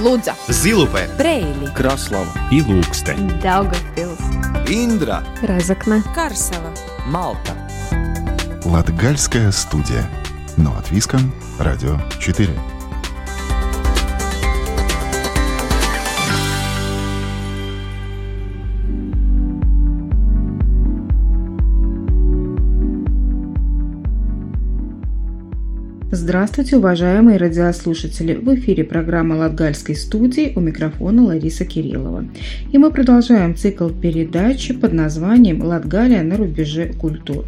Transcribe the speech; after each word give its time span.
Лудза, 0.00 0.34
Зилупе, 0.48 1.08
Брейли, 1.18 1.70
Краслава 1.74 2.32
и 2.50 2.62
Лукстен. 2.62 3.30
Daugavpils, 3.42 4.20
Индра, 4.66 5.22
Разокна, 5.42 6.02
Карсова. 6.14 6.72
Малта. 7.06 7.54
Латгальская 8.64 9.52
студия. 9.52 10.08
Но 10.56 10.70
от 10.70 10.90
Виска, 10.90 11.18
Радио 11.58 11.98
4. 12.18 12.48
Здравствуйте, 26.30 26.76
уважаемые 26.76 27.38
радиослушатели! 27.38 28.34
В 28.34 28.54
эфире 28.54 28.84
программа 28.84 29.34
Латгальской 29.34 29.96
студии 29.96 30.52
у 30.54 30.60
микрофона 30.60 31.24
Лариса 31.24 31.64
Кириллова. 31.64 32.24
И 32.70 32.78
мы 32.78 32.92
продолжаем 32.92 33.56
цикл 33.56 33.88
передачи 33.88 34.72
под 34.72 34.92
названием 34.92 35.60
«Латгалия 35.60 36.22
на 36.22 36.36
рубеже 36.36 36.92
культур». 36.92 37.46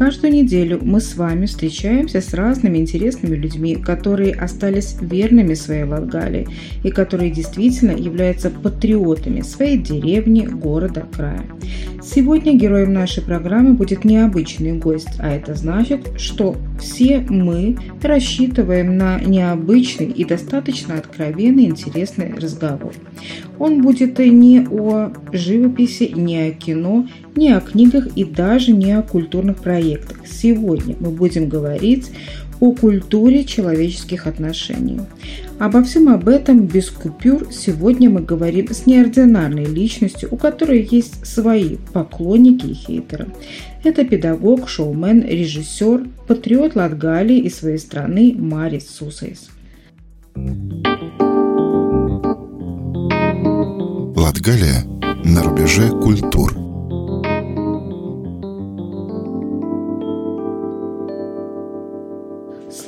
Каждую 0.00 0.32
неделю 0.32 0.78
мы 0.80 0.98
с 0.98 1.14
вами 1.14 1.44
встречаемся 1.44 2.22
с 2.22 2.32
разными 2.32 2.78
интересными 2.78 3.36
людьми, 3.36 3.76
которые 3.76 4.32
остались 4.32 4.96
верными 4.98 5.52
своей 5.52 5.84
Латгалии 5.84 6.48
и 6.82 6.90
которые 6.90 7.30
действительно 7.30 7.90
являются 7.90 8.48
патриотами 8.48 9.42
своей 9.42 9.76
деревни, 9.76 10.46
города, 10.46 11.06
края. 11.14 11.44
Сегодня 12.02 12.56
героем 12.56 12.94
нашей 12.94 13.22
программы 13.22 13.74
будет 13.74 14.06
необычный 14.06 14.72
гость, 14.72 15.18
а 15.18 15.34
это 15.34 15.54
значит, 15.54 16.18
что 16.18 16.56
все 16.80 17.20
мы 17.28 17.76
рассчитываем 18.00 18.96
на 18.96 19.20
необычный 19.20 20.06
и 20.06 20.24
достаточно 20.24 20.94
откровенный 20.94 21.64
интересный 21.64 22.32
разговор. 22.32 22.94
Он 23.58 23.82
будет 23.82 24.18
не 24.18 24.66
о 24.66 25.12
живописи, 25.32 26.10
не 26.16 26.38
о 26.38 26.50
кино, 26.52 27.06
не 27.36 27.50
о 27.50 27.60
книгах 27.60 28.06
и 28.16 28.24
даже 28.24 28.72
не 28.72 28.92
о 28.92 29.02
культурных 29.02 29.58
проектах. 29.58 30.18
Сегодня 30.26 30.96
мы 31.00 31.10
будем 31.10 31.48
говорить 31.48 32.10
о 32.60 32.72
культуре 32.72 33.44
человеческих 33.44 34.26
отношений. 34.26 35.00
Обо 35.58 35.82
всем 35.82 36.08
об 36.08 36.28
этом 36.28 36.66
без 36.66 36.90
купюр 36.90 37.48
сегодня 37.50 38.10
мы 38.10 38.20
говорим 38.20 38.68
с 38.70 38.86
неординарной 38.86 39.64
личностью, 39.64 40.28
у 40.30 40.36
которой 40.36 40.86
есть 40.90 41.26
свои 41.26 41.76
поклонники 41.92 42.66
и 42.66 42.74
хейтеры. 42.74 43.28
Это 43.82 44.04
педагог, 44.04 44.68
шоумен, 44.68 45.22
режиссер, 45.22 46.06
патриот 46.26 46.76
Латгалии 46.76 47.38
и 47.38 47.48
своей 47.48 47.78
страны 47.78 48.34
Марис 48.36 48.90
Сусейс. 48.90 49.48
Латгалия 54.16 54.84
на 55.24 55.42
рубеже 55.42 55.88
культур. 55.88 56.59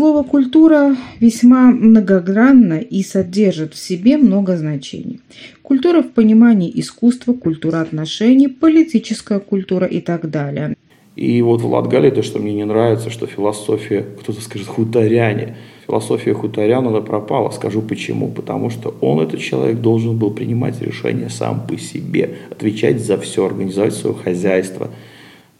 Слово 0.02 0.24
«культура» 0.24 0.96
весьма 1.20 1.70
многогранно 1.70 2.80
и 2.80 3.04
содержит 3.04 3.74
в 3.74 3.78
себе 3.78 4.16
много 4.16 4.56
значений. 4.56 5.20
Культура 5.62 6.02
в 6.02 6.10
понимании 6.10 6.72
искусства, 6.74 7.34
культура 7.34 7.80
отношений, 7.80 8.48
политическая 8.48 9.38
культура 9.38 9.86
и 9.86 10.00
так 10.00 10.28
далее. 10.28 10.74
И 11.14 11.40
вот 11.42 11.60
в 11.60 11.70
Латгалии 11.70 12.10
то, 12.10 12.24
что 12.24 12.40
мне 12.40 12.52
не 12.52 12.64
нравится, 12.64 13.10
что 13.10 13.28
философия, 13.28 14.04
кто-то 14.20 14.40
скажет, 14.40 14.66
хуторяне. 14.66 15.54
Философия 15.86 16.34
хуторян, 16.34 16.84
она 16.88 17.00
пропала. 17.00 17.50
Скажу 17.50 17.80
почему. 17.80 18.26
Потому 18.26 18.70
что 18.70 18.92
он, 19.00 19.20
этот 19.20 19.38
человек, 19.38 19.78
должен 19.78 20.18
был 20.18 20.32
принимать 20.32 20.82
решения 20.82 21.28
сам 21.28 21.64
по 21.64 21.78
себе, 21.78 22.38
отвечать 22.50 23.00
за 23.00 23.18
все, 23.18 23.46
организовать 23.46 23.94
свое 23.94 24.16
хозяйство, 24.16 24.90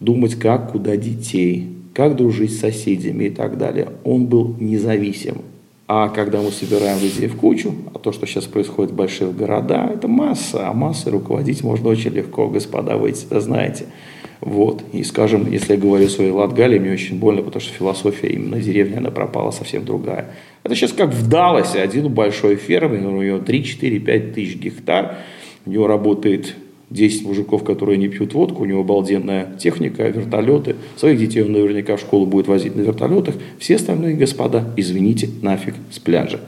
думать, 0.01 0.35
как, 0.35 0.73
куда 0.73 0.97
детей, 0.97 1.69
как 1.95 2.17
дружить 2.17 2.55
с 2.55 2.61
соседями 2.61 3.25
и 3.25 3.31
так 3.31 3.59
далее. 3.59 3.89
Он 4.05 4.27
был 4.27 4.57
независим. 4.59 5.43
А 5.89 6.09
когда 6.09 6.41
мы 6.41 6.51
собираем 6.51 6.99
людей 7.03 7.29
в 7.29 7.37
кучу, 7.37 7.75
а 7.93 7.99
то, 7.99 8.13
что 8.13 8.27
сейчас 8.27 8.45
происходит 8.45 8.93
в 8.93 8.95
больших 8.95 9.37
городах, 9.37 9.91
это 9.91 10.09
масса, 10.09 10.69
а 10.69 10.73
массой 10.73 11.13
руководить 11.13 11.63
можно 11.63 11.91
очень 11.91 12.13
легко, 12.13 12.49
господа, 12.49 12.97
вы 12.97 13.11
это 13.11 13.41
знаете. 13.41 13.87
Вот. 14.41 14.83
И, 14.93 15.05
скажем, 15.05 15.51
если 15.51 15.75
я 15.75 15.79
говорю 15.79 16.07
о 16.07 16.09
своей 16.09 16.31
Латгалии, 16.31 16.79
мне 16.79 16.93
очень 16.93 17.19
больно, 17.19 17.43
потому 17.43 17.61
что 17.61 17.73
философия 17.75 18.29
именно 18.29 18.59
деревни, 18.61 18.97
она 18.97 19.11
пропала 19.11 19.51
совсем 19.51 19.85
другая. 19.85 20.35
Это 20.65 20.75
сейчас 20.75 20.93
как 20.93 21.11
в 21.11 21.29
Далласе, 21.29 21.81
один 21.81 22.09
большой 22.09 22.57
фермер, 22.57 23.07
у 23.07 23.23
него 23.23 23.39
3, 23.39 23.65
4, 23.65 23.99
5 23.99 24.35
тысяч 24.35 24.57
гектар, 24.57 25.17
у 25.67 25.71
него 25.71 25.87
работает 25.87 26.57
10 26.93 27.27
мужиков, 27.27 27.65
которые 27.65 27.99
не 27.99 28.09
пьют 28.09 28.35
водку, 28.35 28.63
у 28.63 28.67
него 28.67 28.81
обалденная 28.81 29.57
техника, 29.59 30.09
вертолеты. 30.09 30.77
Своих 30.97 31.19
детей 31.19 31.43
он 31.43 31.53
наверняка 31.53 31.97
в 31.97 32.01
школу 32.01 32.27
будет 32.27 32.49
возить 32.49 32.77
на 32.77 32.83
вертолетах. 32.83 33.35
Все 33.59 33.77
остальные 33.77 34.15
господа, 34.15 34.65
извините, 34.77 35.29
нафиг 35.43 35.75
с 35.91 35.99
пляжа. 35.99 36.41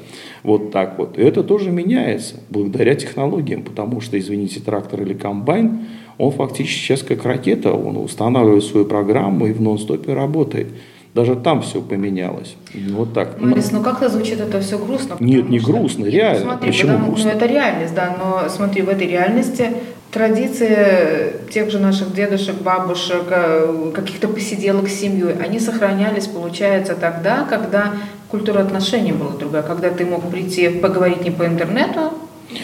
Вот 0.43 0.73
так 0.73 0.99
вот. 0.99 1.19
И 1.19 1.23
это 1.23 1.43
тоже 1.43 1.71
меняется 1.71 2.37
благодаря 2.51 2.95
технологиям, 2.95 3.63
потому 3.63 4.01
что, 4.01 4.19
извините, 4.19 4.61
трактор 4.61 5.03
или 5.03 5.15
комбайн– 5.15 5.81
он 6.19 6.31
фактически 6.31 6.79
сейчас 6.79 7.03
как 7.03 7.25
ракета, 7.25 7.73
он 7.73 7.97
устанавливает 7.97 8.65
свою 8.65 8.87
программу 8.87 9.47
и 9.47 9.53
в 9.53 9.61
нон-стопе 9.61 10.15
работает. 10.15 10.69
Даже 11.13 11.37
там 11.37 11.63
все 11.63 11.81
поменялось. 11.81 12.57
Вот 12.91 13.13
так. 13.13 13.41
Марис, 13.41 13.71
ну 13.71 13.83
как-то 13.83 14.09
звучит 14.09 14.41
это 14.41 14.61
все 14.61 14.79
грустно. 14.79 15.17
Нет, 15.21 15.49
не 15.49 15.61
что... 15.61 15.73
грустно, 15.73 16.07
реально. 16.07 16.41
Ну, 16.41 16.51
смотри, 16.51 16.67
Почему 16.67 16.93
потому, 16.93 17.07
грустно? 17.07 17.31
Ну, 17.31 17.37
это 17.37 17.47
реальность, 17.47 17.95
да, 17.95 18.17
но 18.19 18.49
смотри, 18.49 18.83
в 18.83 18.89
этой 18.89 19.07
реальности 19.07 19.71
традиции 20.15 21.51
тех 21.51 21.71
же 21.71 21.81
наших 21.81 22.15
дедушек, 22.15 22.55
бабушек, 22.63 23.25
э, 23.31 23.91
каких-то 23.93 24.29
посиделок 24.29 24.89
с 24.89 24.95
семьей, 24.95 25.35
они 25.45 25.59
сохранялись, 25.59 26.29
получается, 26.29 26.95
тогда, 26.95 27.45
когда 27.51 27.93
культура 28.31 28.61
отношений 28.61 29.13
была 29.13 29.33
другая, 29.33 29.63
когда 29.63 29.91
ты 29.91 30.07
мог 30.07 30.31
прийти 30.31 30.69
поговорить 30.69 31.25
не 31.25 31.33
по 31.33 31.45
интернету, 31.45 32.13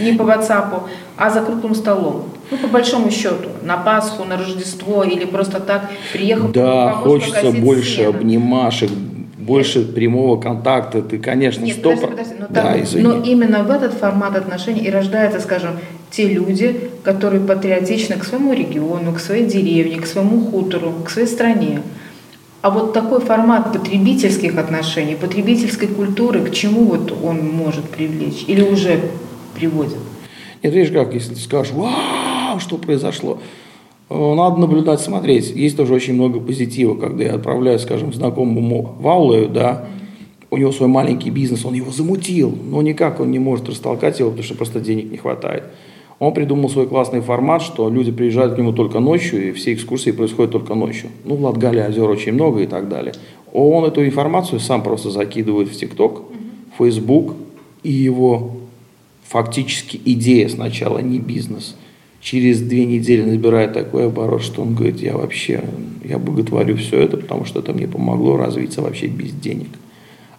не 0.00 0.12
по 0.12 0.22
WhatsApp, 0.22 0.83
а 1.16 1.31
за 1.31 1.41
круглым 1.41 1.75
столом. 1.75 2.27
Ну, 2.53 2.56
по 2.59 2.69
большому 2.69 3.11
счету, 3.11 3.49
на 3.62 3.77
Пасху, 3.77 4.25
на 4.25 4.37
Рождество 4.37 5.03
или 5.03 5.25
просто 5.25 5.59
так 5.59 5.91
приехал. 6.12 6.49
Да, 6.49 6.93
хочется 6.93 7.50
больше 7.50 7.93
стены. 7.93 8.09
обнимашек, 8.09 8.91
больше 9.38 9.84
прямого 9.84 10.41
контакта. 10.41 11.03
Ты, 11.03 11.19
конечно, 11.19 11.65
Нет, 11.65 11.78
стоп. 11.78 12.00
подожди, 12.00 12.17
подожди, 12.17 12.34
но, 12.38 12.47
да, 12.49 12.62
так, 12.62 12.87
но 12.94 13.25
именно 13.25 13.65
в 13.65 13.71
этот 13.71 13.94
формат 13.94 14.37
отношений 14.37 14.82
и 14.82 14.91
рождаются, 14.91 15.41
скажем, 15.41 15.72
те 16.10 16.28
люди, 16.28 16.91
которые 17.03 17.41
патриотичны 17.41 18.16
к 18.16 18.25
своему 18.25 18.53
региону, 18.53 19.12
к 19.12 19.21
своей 19.21 19.47
деревне, 19.47 20.00
к 20.00 20.06
своему 20.06 20.41
хутору, 20.47 20.93
к 21.04 21.10
своей 21.10 21.28
стране. 21.28 21.82
А 22.62 22.71
вот 22.71 22.93
такой 22.93 23.21
формат 23.21 23.72
потребительских 23.72 24.59
отношений, 24.59 25.15
потребительской 25.15 25.88
культуры, 25.88 26.41
к 26.41 26.53
чему 26.53 26.84
вот 26.84 27.12
он 27.22 27.49
может 27.49 27.88
привлечь 27.88 28.44
или 28.47 28.60
уже 28.60 29.00
приводит? 29.54 29.97
Нет, 30.62 30.75
видишь 30.75 30.93
как, 30.93 31.15
если 31.15 31.34
ты 31.34 31.41
скажешь, 31.41 31.72
вау, 31.72 32.60
что 32.60 32.76
произошло, 32.76 33.38
э, 34.10 34.34
надо 34.34 34.59
наблюдать, 34.59 35.00
смотреть. 35.00 35.50
Есть 35.53 35.78
тоже 35.78 35.94
очень 35.94 36.15
много 36.15 36.38
позитива, 36.38 36.97
когда 36.97 37.25
я 37.25 37.34
отправляю, 37.37 37.78
скажем, 37.78 38.12
знакомому 38.12 38.97
Ваулею, 39.00 39.49
да, 39.49 39.87
у 40.50 40.59
него 40.59 40.72
свой 40.72 40.88
маленький 40.88 41.31
бизнес, 41.31 41.65
он 41.65 41.75
его 41.75 41.91
замутил, 41.93 42.56
но 42.70 42.82
никак 42.82 43.20
он 43.20 43.31
не 43.31 43.38
может 43.38 43.69
растолкать 43.69 44.19
его, 44.19 44.31
потому 44.31 44.44
что 44.44 44.54
просто 44.54 44.81
денег 44.81 45.10
не 45.10 45.16
хватает. 45.16 45.65
Он 46.20 46.34
придумал 46.34 46.69
свой 46.69 46.86
классный 46.86 47.22
формат, 47.22 47.62
что 47.62 47.88
люди 47.88 48.12
приезжают 48.12 48.54
к 48.54 48.58
нему 48.58 48.75
только 48.75 49.00
ночью, 49.00 49.48
и 49.48 49.53
все 49.53 49.72
экскурсии 49.72 50.10
происходят 50.10 50.53
только 50.53 50.75
ночью. 50.75 51.08
Ну, 51.25 51.34
в 51.34 51.42
Латгалии 51.42 51.81
озер 51.81 52.08
очень 52.10 52.32
много 52.32 52.60
и 52.60 52.66
так 52.66 52.91
далее. 52.91 53.14
Он 53.54 53.86
эту 53.86 54.04
информацию 54.04 54.60
сам 54.60 54.82
просто 54.82 55.10
закидывает 55.10 55.70
в 55.70 55.76
ТикТок, 55.76 56.25
в 56.75 56.84
Facebook, 56.84 57.37
и 57.82 57.90
его 57.90 58.58
фактически 59.26 59.99
идея 60.05 60.50
сначала, 60.50 60.99
не 60.99 61.19
бизнес. 61.19 61.75
Через 62.20 62.61
две 62.61 62.84
недели 62.84 63.22
набирает 63.22 63.72
такой 63.72 64.06
оборот, 64.06 64.43
что 64.43 64.61
он 64.61 64.75
говорит, 64.75 65.00
я 65.00 65.17
вообще, 65.17 65.64
я 66.05 66.19
боготворю 66.19 66.76
все 66.76 67.00
это, 67.00 67.17
потому 67.17 67.46
что 67.46 67.61
это 67.61 67.72
мне 67.72 67.88
помогло 67.88 68.37
развиться 68.37 68.82
вообще 68.82 69.06
без 69.06 69.32
денег. 69.32 69.69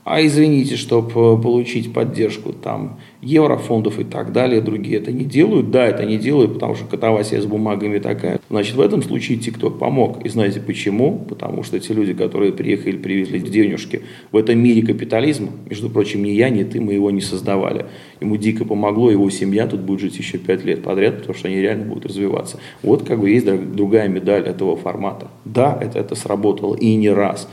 А 0.04 0.26
извините, 0.26 0.78
чтобы 0.78 1.40
получить 1.40 1.94
поддержку 1.94 2.54
там 2.54 3.00
еврофондов 3.22 4.00
и 4.00 4.04
так 4.04 4.32
далее, 4.32 4.60
другие 4.60 4.98
это 4.98 5.12
не 5.12 5.26
делают. 5.26 5.70
Да, 5.70 5.86
это 5.86 6.06
не 6.06 6.18
делают, 6.18 6.56
потому 6.56 6.74
что 6.76 6.86
катавасия 6.86 7.40
с 7.40 7.46
бумагами 7.46 8.00
такая. 8.00 8.40
Значит, 8.50 8.76
в 8.76 8.82
этом 8.82 9.04
случае 9.04 9.38
ТикТок 9.38 9.78
помог. 9.78 10.26
И 10.26 10.30
знаете 10.30 10.60
почему? 10.60 11.20
Потому 11.30 11.62
что 11.62 11.78
эти 11.78 11.92
люди, 11.92 12.14
которые 12.14 12.52
приехали, 12.52 12.98
привезли 12.98 13.40
денежки 13.40 14.02
в 14.32 14.38
этом 14.38 14.58
мире 14.58 14.82
капитализма, 14.82 15.50
между 15.70 15.90
прочим, 15.90 16.24
ни 16.24 16.32
я, 16.32 16.50
ни 16.50 16.64
ты, 16.64 16.82
мы 16.82 16.94
его 16.94 17.12
не 17.12 17.22
создавали. 17.22 17.86
Ему 18.20 18.38
дико 18.38 18.66
помогло, 18.66 19.12
его 19.12 19.30
семья 19.30 19.68
тут 19.68 19.82
будет 19.82 20.00
жить 20.00 20.18
еще 20.18 20.40
пять 20.40 20.66
лет 20.66 20.82
подряд, 20.84 21.18
потому 21.18 21.36
что 21.36 21.48
они 21.48 21.58
реально 21.58 21.86
будут 21.86 22.08
развиваться. 22.08 22.60
Вот 22.82 23.04
как 23.04 23.20
бы 23.20 23.30
есть 23.30 23.46
другая 23.74 24.08
медаль 24.08 24.44
этого 24.44 24.76
формата. 24.76 25.28
Да, 25.46 25.78
это, 25.80 26.00
это 26.00 26.16
сработало 26.16 26.76
и 26.76 26.96
не 26.96 27.10
раз. 27.10 27.48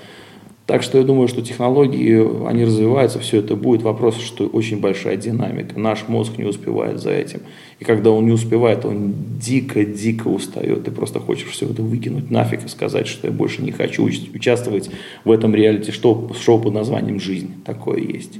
Так 0.68 0.82
что 0.82 0.98
я 0.98 1.04
думаю, 1.04 1.28
что 1.28 1.40
технологии, 1.40 2.46
они 2.46 2.66
развиваются, 2.66 3.18
все 3.20 3.38
это 3.38 3.56
будет. 3.56 3.80
Вопрос, 3.80 4.18
что 4.18 4.46
очень 4.46 4.80
большая 4.80 5.16
динамика. 5.16 5.80
Наш 5.80 6.08
мозг 6.08 6.36
не 6.36 6.44
успевает 6.44 7.00
за 7.00 7.10
этим. 7.10 7.40
И 7.80 7.86
когда 7.86 8.10
он 8.10 8.26
не 8.26 8.32
успевает, 8.32 8.84
он 8.84 9.14
дико-дико 9.40 10.28
устает. 10.28 10.84
Ты 10.84 10.90
просто 10.90 11.20
хочешь 11.20 11.48
все 11.48 11.64
это 11.64 11.82
выкинуть 11.82 12.30
нафиг 12.30 12.66
и 12.66 12.68
сказать, 12.68 13.06
что 13.06 13.28
я 13.28 13.32
больше 13.32 13.62
не 13.62 13.72
хочу 13.72 14.04
участвовать 14.04 14.90
в 15.24 15.30
этом 15.30 15.54
реалити-шоу 15.54 16.58
под 16.58 16.74
названием 16.74 17.18
«Жизнь». 17.18 17.50
Такое 17.64 18.00
есть. 18.00 18.38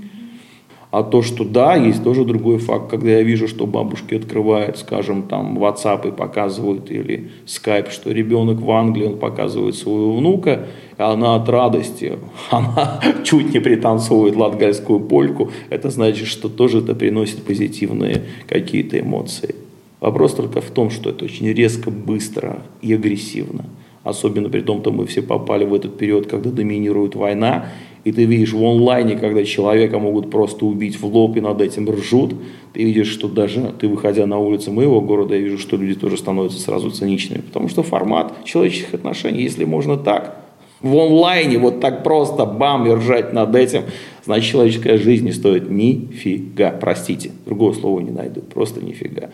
А 0.91 1.03
то, 1.03 1.21
что 1.21 1.45
да, 1.45 1.75
есть 1.75 2.03
тоже 2.03 2.25
другой 2.25 2.59
факт, 2.59 2.91
когда 2.91 3.11
я 3.11 3.23
вижу, 3.23 3.47
что 3.47 3.67
бабушки 3.67 4.15
открывают, 4.15 4.79
скажем, 4.79 5.25
там 5.25 5.59
WhatsApp 5.59 6.09
и 6.09 6.13
показывают, 6.13 6.91
или 6.91 7.29
Skype, 7.45 7.91
что 7.91 8.11
ребенок 8.11 8.59
в 8.59 8.71
Англии, 8.71 9.05
он 9.05 9.19
показывает 9.19 9.75
своего 9.75 10.17
внука, 10.17 10.67
и 10.97 11.03
она 11.03 11.35
от 11.35 11.47
радости, 11.51 12.19
она 12.51 13.01
чуть 13.23 13.53
не 13.53 13.61
пританцовывает 13.61 14.35
латгальскую 14.35 15.01
польку, 15.01 15.51
это 15.69 15.91
значит, 15.91 16.27
что 16.27 16.49
тоже 16.49 16.79
это 16.79 16.95
приносит 16.95 17.43
позитивные 17.43 18.23
какие-то 18.49 18.99
эмоции. 18.99 19.55
Вопрос 20.01 20.35
только 20.35 20.63
в 20.63 20.71
том, 20.71 20.89
что 20.91 21.11
это 21.11 21.27
очень 21.27 21.53
резко, 21.53 21.91
быстро 21.91 22.63
и 22.81 22.95
агрессивно. 22.95 23.67
Особенно 24.05 24.49
при 24.49 24.61
том, 24.63 24.81
что 24.81 24.91
мы 24.91 25.05
все 25.05 25.21
попали 25.21 25.67
в 25.67 25.75
этот 25.75 25.99
период, 25.99 26.29
когда 26.29 26.51
доминирует 26.51 27.15
война, 27.15 27.67
и 28.09 28.13
ты 28.13 28.25
видишь 28.25 28.55
в 28.55 28.65
онлайне, 28.65 29.17
когда 29.17 29.45
человека 29.45 29.99
могут 29.99 30.31
просто 30.31 30.65
убить 30.65 30.99
в 30.99 31.05
лоб 31.05 31.37
и 31.37 31.43
над 31.43 31.61
этим 31.61 31.91
ржут, 31.91 32.35
ты 32.73 32.83
видишь, 32.83 33.09
что 33.09 33.29
даже 33.29 33.75
ты, 33.79 33.87
выходя 33.87 34.25
на 34.25 34.39
улицы 34.39 34.71
моего 34.71 35.03
города, 35.03 35.35
я 35.35 35.43
вижу, 35.43 35.59
что 35.59 35.77
люди 35.77 35.95
тоже 35.95 36.17
становятся 36.17 36.59
сразу 36.59 36.91
циничными, 36.91 37.43
потому 37.43 37.69
что 37.69 37.83
формат 37.83 38.33
человеческих 38.45 38.95
отношений, 38.95 39.43
если 39.43 39.65
можно 39.65 39.99
так, 39.99 40.43
в 40.81 40.97
онлайне 40.97 41.59
вот 41.59 41.81
так 41.81 42.03
просто 42.03 42.47
бам 42.47 42.87
и 42.87 42.95
ржать 42.95 43.35
над 43.35 43.55
этим, 43.55 43.83
значит 44.25 44.51
человеческая 44.51 44.97
жизнь 44.97 45.27
не 45.27 45.33
стоит 45.33 45.69
нифига, 45.69 46.71
простите, 46.71 47.33
другого 47.45 47.75
слова 47.75 48.01
не 48.01 48.11
найду, 48.11 48.41
просто 48.41 48.83
нифига. 48.83 49.29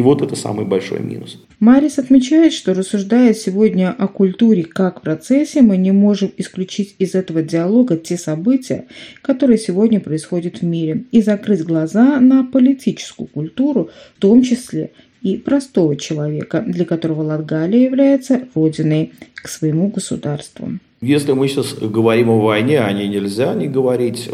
И 0.00 0.02
вот 0.02 0.22
это 0.22 0.34
самый 0.34 0.64
большой 0.64 1.00
минус. 1.00 1.38
Марис 1.58 1.98
отмечает, 1.98 2.54
что 2.54 2.72
рассуждая 2.72 3.34
сегодня 3.34 3.90
о 3.90 4.08
культуре 4.08 4.64
как 4.64 5.02
процессе, 5.02 5.60
мы 5.60 5.76
не 5.76 5.92
можем 5.92 6.32
исключить 6.38 6.94
из 6.98 7.14
этого 7.14 7.42
диалога 7.42 7.98
те 7.98 8.16
события, 8.16 8.86
которые 9.20 9.58
сегодня 9.58 10.00
происходят 10.00 10.62
в 10.62 10.64
мире, 10.64 11.04
и 11.12 11.20
закрыть 11.20 11.64
глаза 11.64 12.18
на 12.18 12.44
политическую 12.44 13.26
культуру, 13.26 13.90
в 14.16 14.20
том 14.20 14.42
числе 14.42 14.92
и 15.20 15.36
простого 15.36 15.96
человека, 15.96 16.64
для 16.66 16.86
которого 16.86 17.20
Латгалия 17.20 17.84
является 17.84 18.48
родиной 18.54 19.12
к 19.34 19.48
своему 19.48 19.88
государству. 19.88 20.78
Если 21.02 21.32
мы 21.32 21.46
сейчас 21.46 21.74
говорим 21.74 22.30
о 22.30 22.40
войне, 22.40 22.80
о 22.80 22.90
ней 22.90 23.08
нельзя 23.08 23.52
не 23.52 23.68
говорить, 23.68 24.30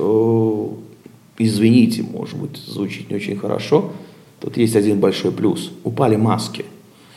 извините, 1.38 2.04
может 2.04 2.38
быть, 2.38 2.56
звучит 2.56 3.10
не 3.10 3.16
очень 3.16 3.36
хорошо– 3.36 3.90
Тут 4.46 4.58
есть 4.58 4.76
один 4.76 5.00
большой 5.00 5.32
плюс. 5.32 5.72
Упали 5.82 6.14
маски. 6.14 6.66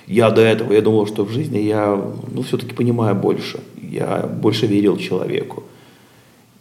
Я 0.08 0.32
до 0.32 0.42
этого, 0.42 0.74
я 0.74 0.82
думал, 0.82 1.06
что 1.06 1.24
в 1.24 1.30
жизни 1.30 1.60
я, 1.60 1.96
ну, 2.32 2.42
все-таки 2.42 2.74
понимаю 2.74 3.14
больше. 3.16 3.60
Я 3.80 4.28
больше 4.42 4.66
верил 4.66 4.98
человеку. 4.98 5.62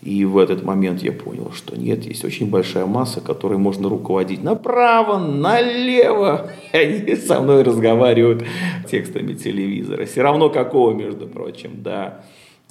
И 0.03 0.27
в 0.27 0.37
этот 0.37 0.65
момент 0.65 1.03
я 1.03 1.13
понял, 1.13 1.53
что 1.55 1.75
нет, 1.75 2.05
есть 2.05 2.23
очень 2.23 2.51
большая 2.51 2.85
масса, 2.85 3.23
которой 3.23 3.57
можно 3.57 3.89
руководить 3.89 4.43
направо, 4.43 5.17
налево. 5.17 6.51
И 6.75 6.77
они 6.77 7.17
со 7.17 7.41
мной 7.41 7.63
разговаривают 7.63 8.45
текстами 8.91 9.33
телевизора. 9.33 10.05
Все 10.05 10.21
равно 10.21 10.51
какого, 10.51 10.93
между 10.93 11.27
прочим, 11.27 11.83
да. 11.83 12.21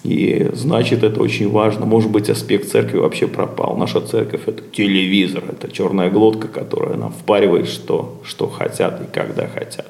И 0.04 0.50
значит, 0.54 1.04
это 1.04 1.22
очень 1.22 1.50
важно. 1.50 1.86
Может 1.86 2.12
быть, 2.12 2.30
аспект 2.30 2.70
церкви 2.70 3.00
вообще 3.00 3.28
пропал. 3.28 3.76
Наша 3.78 4.00
церковь– 4.02 4.42
это 4.46 4.62
телевизор, 4.72 5.44
это 5.50 5.72
черная 5.72 6.10
глотка, 6.10 6.48
которая 6.48 6.98
нам 6.98 7.12
впаривает, 7.12 7.68
что, 7.68 8.22
что 8.24 8.48
хотят 8.48 9.02
и 9.02 9.12
когда 9.12 9.48
хотят. 9.48 9.88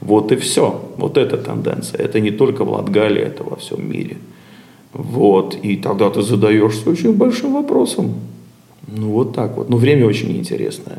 Вот 0.00 0.32
и 0.32 0.36
все. 0.36 0.90
Вот 0.96 1.16
эта 1.16 1.38
тенденция. 1.38 2.00
Это 2.00 2.20
не 2.20 2.30
только 2.30 2.64
в 2.64 2.70
Латгалии, 2.70 3.22
это 3.22 3.44
во 3.44 3.56
всем 3.56 3.88
мире. 3.90 4.16
Вот. 4.92 5.56
И 5.62 5.76
тогда 5.76 6.10
ты 6.10 6.22
задаешься 6.22 6.90
очень 6.90 7.14
большим 7.14 7.54
вопросом. 7.54 8.14
Ну, 8.86 9.10
вот 9.10 9.34
так 9.34 9.56
вот. 9.56 9.70
Но 9.70 9.76
время 9.76 10.06
очень 10.06 10.36
интересное. 10.36 10.98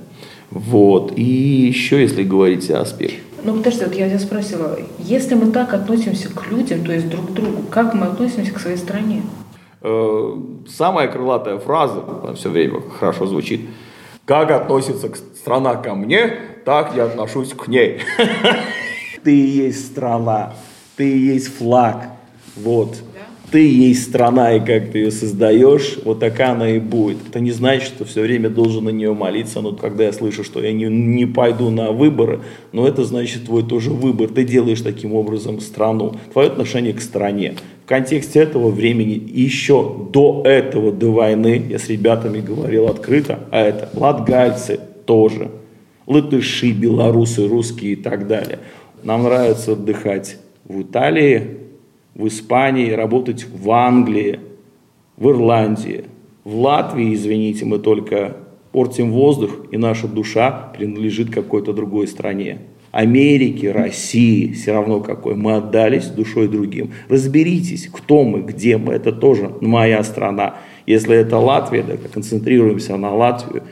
Вот. 0.56 1.14
И 1.18 1.22
еще, 1.22 2.02
если 2.02 2.24
говорить 2.24 2.72
о 2.72 2.82
аспекте 2.82 3.20
ну, 3.44 3.54
подожди, 3.58 3.86
вот 3.86 3.94
я 3.94 4.10
тебя 4.10 4.18
спросила, 4.18 4.76
если 4.98 5.36
мы 5.36 5.52
так 5.52 5.76
относимся 5.76 6.30
к 6.30 6.48
людям, 6.50 6.84
то 6.84 6.92
есть 6.92 7.08
друг 7.08 7.30
к 7.30 7.34
другу, 7.34 7.62
как 7.70 7.94
мы 7.94 8.08
относимся 8.08 8.52
к 8.52 8.60
своей 8.60 8.78
стране? 8.78 9.22
Э, 9.82 10.36
самая 10.68 11.08
крылатая 11.08 11.60
фраза, 11.60 12.34
все 12.36 12.50
время 12.50 12.82
хорошо 13.00 13.28
звучит, 13.28 13.62
как 14.26 14.50
относится 14.50 15.12
страна 15.36 15.76
ко 15.76 15.94
мне, 15.94 16.40
так 16.66 16.96
я 16.96 17.04
отношусь 17.04 17.54
к 17.54 17.68
ней. 17.68 18.00
Ты 19.24 19.36
и 19.36 19.48
есть 19.48 19.92
страна, 19.92 20.54
ты 20.98 21.08
и 21.08 21.34
есть 21.34 21.56
флаг, 21.56 22.10
вот 22.56 22.96
ты 23.56 23.66
есть 23.66 24.04
страна, 24.04 24.58
и 24.58 24.60
как 24.60 24.92
ты 24.92 24.98
ее 24.98 25.12
создаешь, 25.12 26.00
вот 26.04 26.20
такая 26.20 26.52
она 26.52 26.72
и 26.72 26.80
будет. 26.80 27.20
Это 27.30 27.40
не 27.40 27.52
значит, 27.52 27.88
что 27.88 28.04
все 28.04 28.20
время 28.20 28.50
должен 28.50 28.84
на 28.84 28.90
нее 28.90 29.14
молиться, 29.14 29.62
но 29.62 29.72
когда 29.72 30.04
я 30.04 30.12
слышу, 30.12 30.44
что 30.44 30.62
я 30.62 30.74
не, 30.74 30.88
не 30.88 31.26
пойду 31.26 31.70
на 31.70 31.92
выборы, 31.92 32.42
но 32.74 32.86
это 32.86 33.06
значит 33.06 33.46
твой 33.46 33.64
тоже 33.64 33.92
выбор. 33.92 34.28
Ты 34.28 34.44
делаешь 34.44 34.82
таким 34.82 35.14
образом 35.14 35.62
страну, 35.62 36.16
твое 36.34 36.50
отношение 36.50 36.92
к 36.92 37.00
стране. 37.00 37.54
В 37.86 37.88
контексте 37.88 38.42
этого 38.42 38.72
времени, 38.72 39.24
еще 39.26 40.06
до 40.12 40.42
этого, 40.44 40.92
до 40.92 41.14
войны, 41.14 41.64
я 41.70 41.80
с 41.80 41.88
ребятами 41.88 42.42
говорил 42.42 42.88
открыто, 42.88 43.40
а 43.52 43.62
это 43.62 43.90
латгальцы 43.94 44.82
тоже, 45.06 45.50
латыши, 46.08 46.74
белорусы, 46.74 47.48
русские 47.48 47.94
и 47.94 47.96
так 47.96 48.28
далее. 48.28 48.60
Нам 49.02 49.24
нравится 49.24 49.72
отдыхать 49.72 50.40
в 50.66 50.82
Италии, 50.82 51.65
в 52.16 52.28
Испании, 52.28 52.92
работать 52.92 53.46
в 53.46 53.70
Англии, 53.72 54.40
в 55.18 55.30
Ирландии. 55.30 56.06
В 56.44 56.58
Латвии, 56.60 57.14
извините, 57.14 57.66
мы 57.66 57.80
только 57.80 58.38
портим 58.72 59.12
воздух, 59.12 59.66
и 59.72 59.78
наша 59.78 60.08
душа 60.08 60.72
принадлежит 60.76 61.34
какой-то 61.34 61.74
другой 61.74 62.08
стране. 62.08 62.60
Америке, 62.92 63.72
России, 63.72 64.54
все 64.54 64.72
равно 64.72 65.02
какой. 65.02 65.36
Мы 65.36 65.56
отдались 65.56 66.06
душой 66.08 66.48
другим. 66.48 66.94
Разберитесь, 67.10 67.90
кто 67.92 68.24
мы, 68.24 68.42
где 68.42 68.78
мы. 68.78 68.94
Это 68.94 69.12
тоже 69.12 69.52
моя 69.60 70.02
страна. 70.04 70.56
Если 70.86 71.14
это 71.14 71.38
Латвия, 71.38 71.84
да, 71.84 71.98
концентрируемся 71.98 72.96
на 72.96 73.14
Латвию. 73.14 73.64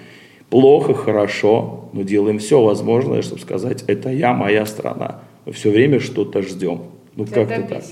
Плохо, 0.50 0.94
хорошо, 0.94 1.90
но 1.94 2.02
делаем 2.02 2.40
все 2.40 2.62
возможное, 2.62 3.22
чтобы 3.22 3.40
сказать, 3.40 3.86
это 3.88 4.10
я, 4.10 4.34
моя 4.34 4.66
страна. 4.66 5.22
Мы 5.46 5.54
все 5.54 5.72
время 5.72 6.02
что-то 6.02 6.42
ждем. 6.42 6.82
Ну 7.16 7.26
как-то 7.26 7.62
так. 7.62 7.84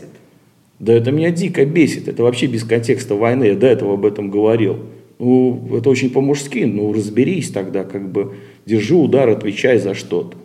Да 0.82 0.94
это 0.94 1.12
меня 1.12 1.30
дико 1.30 1.64
бесит. 1.64 2.08
Это 2.08 2.24
вообще 2.24 2.48
без 2.48 2.64
контекста 2.64 3.14
войны. 3.14 3.44
Я 3.44 3.56
до 3.56 3.68
этого 3.68 3.94
об 3.94 4.06
этом 4.06 4.32
говорил. 4.32 4.78
Ну, 5.20 5.70
это 5.78 5.92
очень 5.92 6.10
по-мужски. 6.10 6.64
Ну, 6.66 6.92
разберись 6.92 7.52
тогда, 7.52 7.84
как 7.84 8.12
бы, 8.12 8.34
держи 8.66 8.96
удар, 8.96 9.30
отвечай 9.30 9.78
за 9.78 9.94
что-то. 9.94 10.36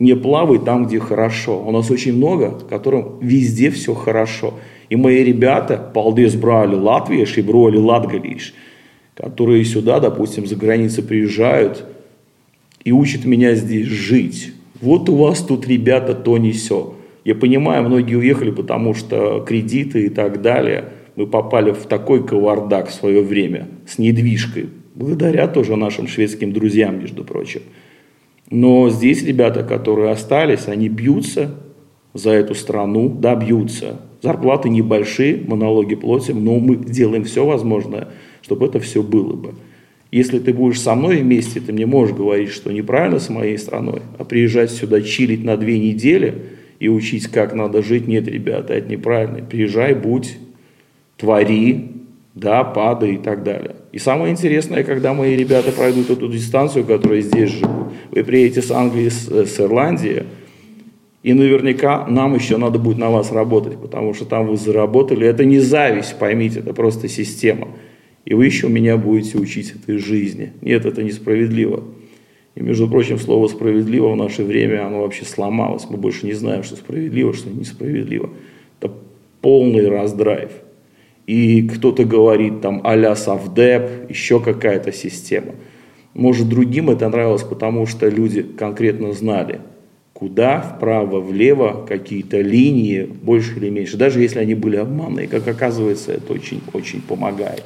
Не 0.00 0.16
плавай 0.16 0.58
там, 0.58 0.86
где 0.86 0.98
хорошо. 0.98 1.62
У 1.64 1.70
нас 1.70 1.88
очень 1.88 2.16
много, 2.16 2.58
которым 2.68 3.20
везде 3.20 3.70
все 3.70 3.94
хорошо. 3.94 4.54
И 4.88 4.96
мои 4.96 5.22
ребята, 5.22 5.76
полдес 5.94 6.34
брали 6.34 6.74
Латвия, 6.74 7.24
шиброли 7.24 7.76
Латгалиш, 7.76 8.54
которые 9.14 9.64
сюда, 9.64 10.00
допустим, 10.00 10.48
за 10.48 10.56
границей 10.56 11.04
приезжают 11.04 11.84
и 12.82 12.90
учат 12.90 13.24
меня 13.24 13.54
здесь 13.54 13.86
жить. 13.86 14.52
Вот 14.80 15.08
у 15.08 15.14
вас 15.14 15.42
тут, 15.42 15.68
ребята, 15.68 16.14
то 16.14 16.38
не 16.38 16.50
все. 16.50 16.96
Я 17.24 17.34
понимаю, 17.34 17.84
многие 17.84 18.14
уехали, 18.14 18.50
потому 18.50 18.94
что 18.94 19.44
кредиты 19.46 20.06
и 20.06 20.08
так 20.08 20.40
далее. 20.40 20.90
Мы 21.16 21.26
попали 21.26 21.72
в 21.72 21.86
такой 21.86 22.26
кавардак 22.26 22.88
в 22.88 22.94
свое 22.94 23.22
время 23.22 23.68
с 23.86 23.98
недвижкой, 23.98 24.68
благодаря 24.94 25.48
тоже 25.48 25.76
нашим 25.76 26.06
шведским 26.06 26.52
друзьям, 26.52 26.98
между 26.98 27.24
прочим. 27.24 27.60
Но 28.50 28.88
здесь 28.90 29.22
ребята, 29.22 29.62
которые 29.62 30.10
остались, 30.10 30.66
они 30.66 30.88
бьются 30.88 31.54
за 32.14 32.30
эту 32.30 32.54
страну, 32.54 33.08
да, 33.08 33.34
бьются. 33.36 34.00
Зарплаты 34.22 34.68
небольшие, 34.68 35.42
мы 35.46 35.56
налоги 35.56 35.94
платим, 35.94 36.44
но 36.44 36.58
мы 36.58 36.76
делаем 36.76 37.24
все 37.24 37.44
возможное, 37.44 38.08
чтобы 38.42 38.66
это 38.66 38.80
все 38.80 39.02
было 39.02 39.34
бы. 39.34 39.54
Если 40.10 40.38
ты 40.40 40.52
будешь 40.52 40.80
со 40.80 40.94
мной 40.94 41.18
вместе, 41.18 41.60
ты 41.60 41.72
мне 41.72 41.86
можешь 41.86 42.16
говорить, 42.16 42.50
что 42.50 42.72
неправильно 42.72 43.18
с 43.18 43.28
моей 43.28 43.58
страной, 43.58 44.00
а 44.18 44.24
приезжать 44.24 44.70
сюда 44.70 45.02
чилить 45.02 45.44
на 45.44 45.58
две 45.58 45.78
недели– 45.78 46.34
и 46.80 46.88
учить, 46.88 47.28
как 47.28 47.54
надо 47.54 47.82
жить. 47.82 48.08
Нет, 48.08 48.26
ребята, 48.26 48.74
это 48.74 48.90
неправильно. 48.90 49.44
Приезжай, 49.44 49.94
будь, 49.94 50.38
твори, 51.16 51.92
да, 52.34 52.64
падай 52.64 53.14
и 53.14 53.18
так 53.18 53.44
далее. 53.44 53.76
И 53.92 53.98
самое 53.98 54.32
интересное, 54.32 54.82
когда 54.82 55.12
мои 55.12 55.36
ребята 55.36 55.72
пройдут 55.72 56.10
эту 56.10 56.28
дистанцию, 56.28 56.84
которая 56.84 57.20
здесь 57.20 57.50
живут, 57.50 57.88
вы 58.10 58.24
приедете 58.24 58.62
с 58.62 58.70
Англии, 58.70 59.10
с, 59.10 59.28
с 59.28 59.60
Ирландии, 59.60 60.24
И 61.22 61.34
наверняка 61.34 62.06
нам 62.06 62.34
еще 62.34 62.56
надо 62.56 62.78
будет 62.78 62.96
на 62.96 63.10
вас 63.10 63.30
работать, 63.30 63.78
потому 63.78 64.14
что 64.14 64.24
там 64.24 64.46
вы 64.46 64.56
заработали. 64.56 65.26
Это 65.26 65.44
не 65.44 65.58
зависть, 65.58 66.18
поймите, 66.18 66.60
это 66.60 66.72
просто 66.72 67.08
система. 67.08 67.68
И 68.24 68.32
вы 68.32 68.46
еще 68.46 68.68
меня 68.68 68.96
будете 68.96 69.36
учить 69.36 69.74
этой 69.74 69.98
жизни. 69.98 70.52
Нет, 70.62 70.86
это 70.86 71.02
несправедливо. 71.02 71.84
И, 72.60 72.62
между 72.62 72.88
прочим, 72.88 73.18
слово 73.18 73.48
«справедливо» 73.48 74.12
в 74.12 74.16
наше 74.16 74.44
время, 74.44 74.86
оно 74.86 75.00
вообще 75.00 75.24
сломалось. 75.24 75.86
Мы 75.88 75.96
больше 75.96 76.26
не 76.26 76.34
знаем, 76.34 76.62
что 76.62 76.76
справедливо, 76.76 77.32
что 77.32 77.48
несправедливо. 77.48 78.28
Это 78.78 78.92
полный 79.40 79.88
раздрайв. 79.88 80.50
И 81.26 81.66
кто-то 81.66 82.04
говорит 82.04 82.60
там 82.60 82.82
а-ля 82.84 83.16
Совдеп, 83.16 84.10
еще 84.10 84.40
какая-то 84.40 84.92
система. 84.92 85.54
Может, 86.12 86.50
другим 86.50 86.90
это 86.90 87.08
нравилось, 87.08 87.44
потому 87.44 87.86
что 87.86 88.08
люди 88.08 88.42
конкретно 88.42 89.14
знали, 89.14 89.60
куда, 90.12 90.60
вправо, 90.60 91.18
влево, 91.20 91.86
какие-то 91.88 92.42
линии, 92.42 93.04
больше 93.04 93.56
или 93.56 93.70
меньше, 93.70 93.96
даже 93.96 94.20
если 94.20 94.38
они 94.38 94.54
были 94.54 94.76
обманные. 94.76 95.28
Как 95.28 95.48
оказывается, 95.48 96.12
это 96.12 96.34
очень-очень 96.34 97.00
помогает. 97.00 97.64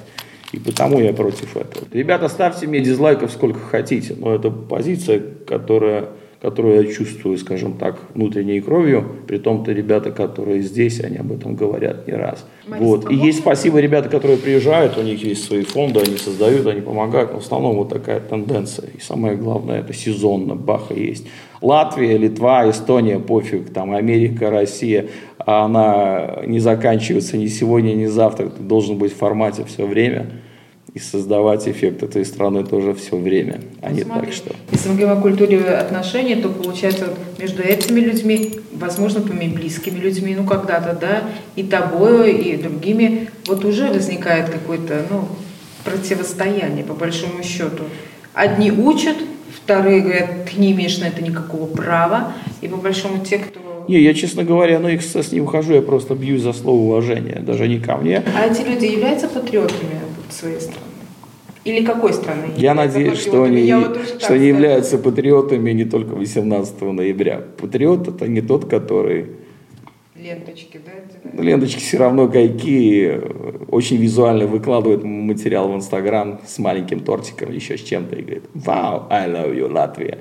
И 0.55 0.59
потому 0.61 1.01
я 1.01 1.13
против 1.13 1.57
этого. 1.57 1.85
Ребята, 1.93 2.29
ставьте 2.29 2.69
мне 2.69 2.79
дизлайков 2.79 3.33
сколько 3.33 3.59
хотите, 3.59 4.15
но 4.17 4.33
это 4.33 4.51
позиция, 4.51 5.21
которая, 5.49 6.11
которую 6.41 6.81
я 6.81 6.93
чувствую, 6.93 7.37
скажем 7.39 7.73
так, 7.73 7.99
внутренней 8.15 8.61
кровью. 8.61 9.05
При 9.27 9.39
том-то 9.39 9.73
ребята, 9.73 10.13
которые 10.13 10.61
здесь, 10.63 11.01
они 11.01 11.17
об 11.17 11.33
этом 11.33 11.57
говорят 11.57 12.07
не 12.07 12.15
раз. 12.15 12.47
вот. 12.69 13.11
И 13.11 13.17
есть 13.17 13.41
спасибо 13.41 13.81
ребята, 13.81 14.09
которые 14.09 14.39
приезжают, 14.39 14.97
у 14.97 15.03
них 15.03 15.25
есть 15.25 15.45
свои 15.45 15.65
фонды, 15.65 15.99
они 15.99 16.19
создают, 16.19 16.69
они 16.69 16.81
помогают. 16.81 17.33
Но 17.33 17.41
в 17.41 17.43
основном 17.43 17.75
вот 17.75 17.89
такая 17.89 18.21
тенденция. 18.21 18.89
И 18.97 19.01
самое 19.01 19.37
главное, 19.37 19.81
это 19.81 19.93
сезонно, 19.93 20.55
баха 20.55 20.95
есть. 20.95 21.27
Латвия, 21.61 22.17
Литва, 22.19 22.71
Эстония, 22.71 23.19
пофиг, 23.19 23.73
там 23.73 23.93
Америка, 23.93 24.51
Россия, 24.51 25.07
она 25.47 26.41
не 26.47 26.61
заканчивается 26.61 27.37
ни 27.37 27.47
сегодня, 27.47 27.95
ни 27.95 28.07
завтра. 28.07 28.49
Ты 28.49 28.63
должен 28.63 28.99
быть 28.99 29.13
в 29.13 29.17
формате 29.17 29.65
все 29.67 29.87
время 29.87 30.27
и 30.95 31.01
создавать 31.01 31.67
эффект 31.67 32.05
этой 32.05 32.25
страны 32.25 32.65
тоже 32.65 32.95
все 32.95 33.17
время, 33.17 33.61
а 33.83 33.91
не 33.91 34.03
Смотри, 34.03 34.27
так 34.27 34.35
что. 34.35 34.55
Если 34.71 34.89
мы 34.89 34.95
говорим 34.95 35.19
о 35.19 35.21
культуре 35.21 35.59
отношений, 35.59 36.37
то 36.37 36.49
получается 36.49 37.09
между 37.39 37.65
этими 37.65 37.99
людьми, 37.99 38.61
возможно, 38.73 39.21
твоими 39.21 39.53
близкими 39.53 39.99
людьми, 39.99 40.37
ну 40.37 40.47
когда-то, 40.47 40.97
да, 40.99 41.25
и 41.57 41.65
тобой, 41.65 42.33
и 42.35 42.57
другими, 42.57 43.29
вот 43.47 43.65
уже 43.65 43.89
возникает 43.89 44.51
какое-то, 44.51 45.05
ну, 45.11 45.27
противостояние, 45.85 46.85
по 46.85 46.95
большому 46.95 47.43
счету. 47.43 47.85
Одни 48.33 48.71
учат, 48.71 49.17
вторые 49.53 50.01
говорят, 50.01 50.49
ты 50.49 50.61
не 50.61 50.71
имеешь 50.73 50.99
на 50.99 51.07
это 51.07 51.23
никакого 51.23 51.67
права, 51.67 52.35
и 52.61 52.69
по 52.69 52.77
большому 52.77 53.25
те, 53.25 53.39
кто 53.39 53.61
не, 53.89 54.01
я, 54.01 54.15
честно 54.15 54.45
говоря, 54.45 54.79
ну, 54.79 54.95
эксцесс 54.95 55.33
не 55.33 55.41
ухожу, 55.41 55.75
я 55.75 55.83
просто 55.83 56.15
бьюсь 56.15 56.43
за 56.43 56.53
слово 56.53 56.81
уважения, 56.81 57.41
даже 57.41 57.69
не 57.69 57.79
ко 57.79 57.97
мне. 57.97 58.23
А 58.37 58.47
эти 58.47 58.63
люди 58.63 58.87
являются 58.87 59.29
патриотами 59.29 60.01
своей 60.31 60.61
страны? 60.61 60.81
Или 61.65 61.85
какой 61.85 62.13
страны? 62.13 62.49
Я 62.57 62.75
надеюсь, 62.75 63.19
что 63.19 63.43
они, 63.43 63.73
вот 63.73 63.99
что 64.21 64.35
они 64.35 64.47
являются 64.49 64.99
патриотами 64.99 65.71
не 65.73 65.85
только 65.85 66.15
18 66.15 66.81
ноября. 66.83 67.43
Патриот 67.59 68.09
это 68.09 68.29
не 68.29 68.43
тот, 68.43 68.67
который... 68.67 69.27
Ленточки, 70.15 70.79
да? 70.85 70.93
Ну, 71.33 71.43
ленточки 71.43 71.81
все 71.81 71.99
равно 71.99 72.29
какие. 72.29 73.21
Очень 73.71 73.97
визуально 73.97 74.47
выкладывает 74.47 75.05
материал 75.05 75.69
в 75.71 75.75
Инстаграм 75.75 76.41
с 76.47 76.59
маленьким 76.59 77.01
тортиком, 77.01 77.51
еще 77.51 77.79
с 77.79 77.83
чем-то, 77.83 78.17
и 78.17 78.23
говорит, 78.23 78.45
вау, 78.53 79.07
I 79.11 79.29
love 79.29 79.55
you, 79.55 79.73
Латвия. 79.73 80.19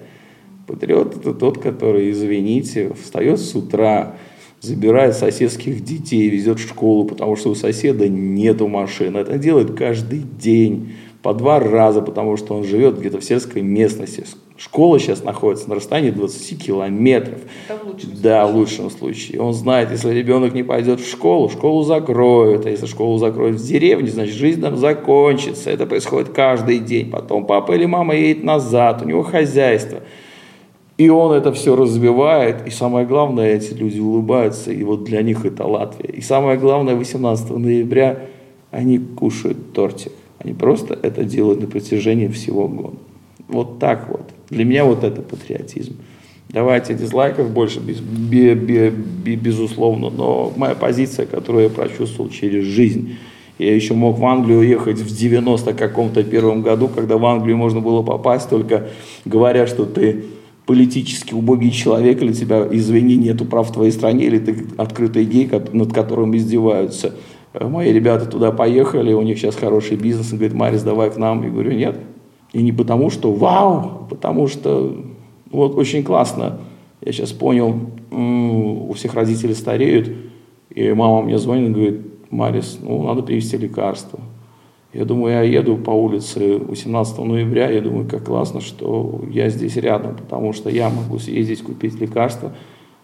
Патриот 0.67 1.17
это 1.17 1.33
тот, 1.33 1.57
который, 1.57 2.11
извините, 2.11 2.93
встает 3.01 3.39
с 3.39 3.53
утра, 3.55 4.15
забирает 4.61 5.15
соседских 5.15 5.83
детей, 5.83 6.29
везет 6.29 6.59
в 6.59 6.67
школу, 6.67 7.05
потому 7.05 7.35
что 7.35 7.49
у 7.49 7.55
соседа 7.55 8.07
нету 8.07 8.67
машины. 8.67 9.17
Это 9.17 9.37
делает 9.37 9.75
каждый 9.75 10.19
день, 10.19 10.93
по 11.23 11.33
два 11.33 11.59
раза, 11.59 12.01
потому 12.01 12.35
что 12.35 12.53
он 12.53 12.65
живет 12.65 12.99
где-то 12.99 13.19
в 13.19 13.23
сельской 13.23 13.61
местности. 13.61 14.25
Школа 14.57 14.99
сейчас 14.99 15.23
находится 15.23 15.69
на 15.69 15.75
расстоянии 15.75 16.11
20 16.11 16.63
километров. 16.63 17.39
Это 17.67 17.79
в 17.83 17.87
лучшем 17.87 18.09
да, 18.21 18.43
случае. 18.43 18.53
в 18.53 18.55
лучшем 18.55 18.89
случае. 18.91 19.41
Он 19.41 19.53
знает, 19.53 19.89
если 19.89 20.11
ребенок 20.11 20.53
не 20.53 20.63
пойдет 20.63 20.99
в 20.99 21.09
школу, 21.09 21.49
школу 21.49 21.83
закроют. 21.83 22.65
А 22.65 22.69
если 22.69 22.85
школу 22.85 23.17
закроют 23.17 23.55
в 23.59 23.65
деревне, 23.65 24.09
значит 24.09 24.35
жизнь 24.35 24.61
там 24.61 24.77
закончится. 24.77 25.71
Это 25.71 25.85
происходит 25.85 26.29
каждый 26.29 26.79
день. 26.79 27.09
Потом 27.09 27.45
папа 27.45 27.71
или 27.71 27.85
мама 27.85 28.15
едет 28.15 28.43
назад, 28.43 29.01
у 29.01 29.05
него 29.05 29.23
хозяйство. 29.23 30.01
И 30.97 31.09
он 31.09 31.33
это 31.33 31.51
все 31.51 31.75
развивает, 31.75 32.67
и 32.67 32.69
самое 32.69 33.05
главное, 33.07 33.55
эти 33.55 33.73
люди 33.73 33.99
улыбаются, 33.99 34.71
и 34.71 34.83
вот 34.83 35.05
для 35.05 35.23
них 35.23 35.43
это 35.43 35.65
Латвия. 35.65 36.11
И 36.11 36.21
самое 36.21 36.57
главное, 36.57 36.95
18 36.95 37.49
ноября 37.49 38.19
они 38.69 38.99
кушают 38.99 39.73
тортик. 39.73 40.11
Они 40.37 40.53
просто 40.53 40.97
это 41.01 41.23
делают 41.23 41.61
на 41.61 41.67
протяжении 41.67 42.27
всего 42.27 42.67
года. 42.67 42.97
Вот 43.47 43.79
так 43.79 44.07
вот. 44.09 44.29
Для 44.49 44.65
меня 44.65 44.85
вот 44.85 45.03
это 45.03 45.21
патриотизм. 45.21 45.95
Давайте 46.49 46.93
дизлайков 46.93 47.49
больше, 47.49 47.79
без, 47.79 47.99
без, 47.99 48.55
без, 48.55 48.93
безусловно, 49.39 50.11
но 50.11 50.53
моя 50.55 50.75
позиция, 50.75 51.25
которую 51.25 51.63
я 51.63 51.69
прочувствовал 51.69 52.29
через 52.29 52.65
жизнь. 52.65 53.15
Я 53.57 53.73
еще 53.73 53.95
мог 53.95 54.19
в 54.19 54.25
Англию 54.25 54.59
уехать 54.59 54.99
в 54.99 55.15
90 55.15 55.73
каком-то 55.73 56.23
первом 56.23 56.61
году, 56.61 56.87
когда 56.87 57.17
в 57.17 57.25
Англию 57.25 57.57
можно 57.57 57.79
было 57.79 58.03
попасть, 58.03 58.49
только 58.49 58.89
говоря, 59.25 59.65
что 59.65 59.85
ты 59.85 60.25
политически 60.65 61.33
убогий 61.33 61.71
человек, 61.71 62.21
или 62.21 62.33
тебя, 62.33 62.67
извини, 62.71 63.15
нету 63.15 63.45
прав 63.45 63.69
в 63.69 63.73
твоей 63.73 63.91
стране, 63.91 64.25
или 64.25 64.39
ты 64.39 64.65
открытый 64.77 65.25
гей, 65.25 65.49
над 65.73 65.93
которым 65.93 66.35
издеваются. 66.35 67.15
Э, 67.53 67.67
мои 67.67 67.91
ребята 67.91 68.25
туда 68.25 68.51
поехали, 68.51 69.13
у 69.13 69.21
них 69.21 69.37
сейчас 69.37 69.55
хороший 69.55 69.97
бизнес, 69.97 70.31
он 70.31 70.37
говорит, 70.37 70.55
Марис, 70.55 70.83
давай 70.83 71.11
к 71.11 71.17
нам. 71.17 71.43
Я 71.43 71.49
говорю, 71.49 71.71
нет. 71.73 71.97
И 72.53 72.61
не 72.61 72.71
потому, 72.71 73.09
что 73.09 73.33
вау, 73.33 74.07
потому 74.09 74.47
что 74.47 74.95
вот 75.51 75.75
очень 75.75 76.03
классно. 76.03 76.59
Я 77.01 77.11
сейчас 77.11 77.31
понял, 77.31 77.75
у 78.11 78.93
всех 78.93 79.15
родители 79.15 79.53
стареют, 79.53 80.09
и 80.69 80.93
мама 80.93 81.23
мне 81.23 81.37
звонит 81.37 81.69
и 81.69 81.73
говорит, 81.73 82.01
Марис, 82.29 82.79
ну, 82.81 83.03
надо 83.03 83.21
привезти 83.21 83.57
лекарства. 83.57 84.19
Я 84.93 85.05
думаю, 85.05 85.33
я 85.33 85.41
еду 85.41 85.75
по 85.77 85.89
улице 85.89 86.59
18 86.59 87.17
ноября, 87.17 87.71
я 87.71 87.81
думаю, 87.81 88.07
как 88.07 88.25
классно, 88.25 88.61
что 88.61 89.21
я 89.31 89.49
здесь 89.49 89.75
рядом, 89.77 90.15
потому 90.15 90.53
что 90.53 90.69
я 90.69 90.89
могу 90.89 91.17
съездить, 91.17 91.63
купить 91.63 91.99
лекарства, 91.99 92.53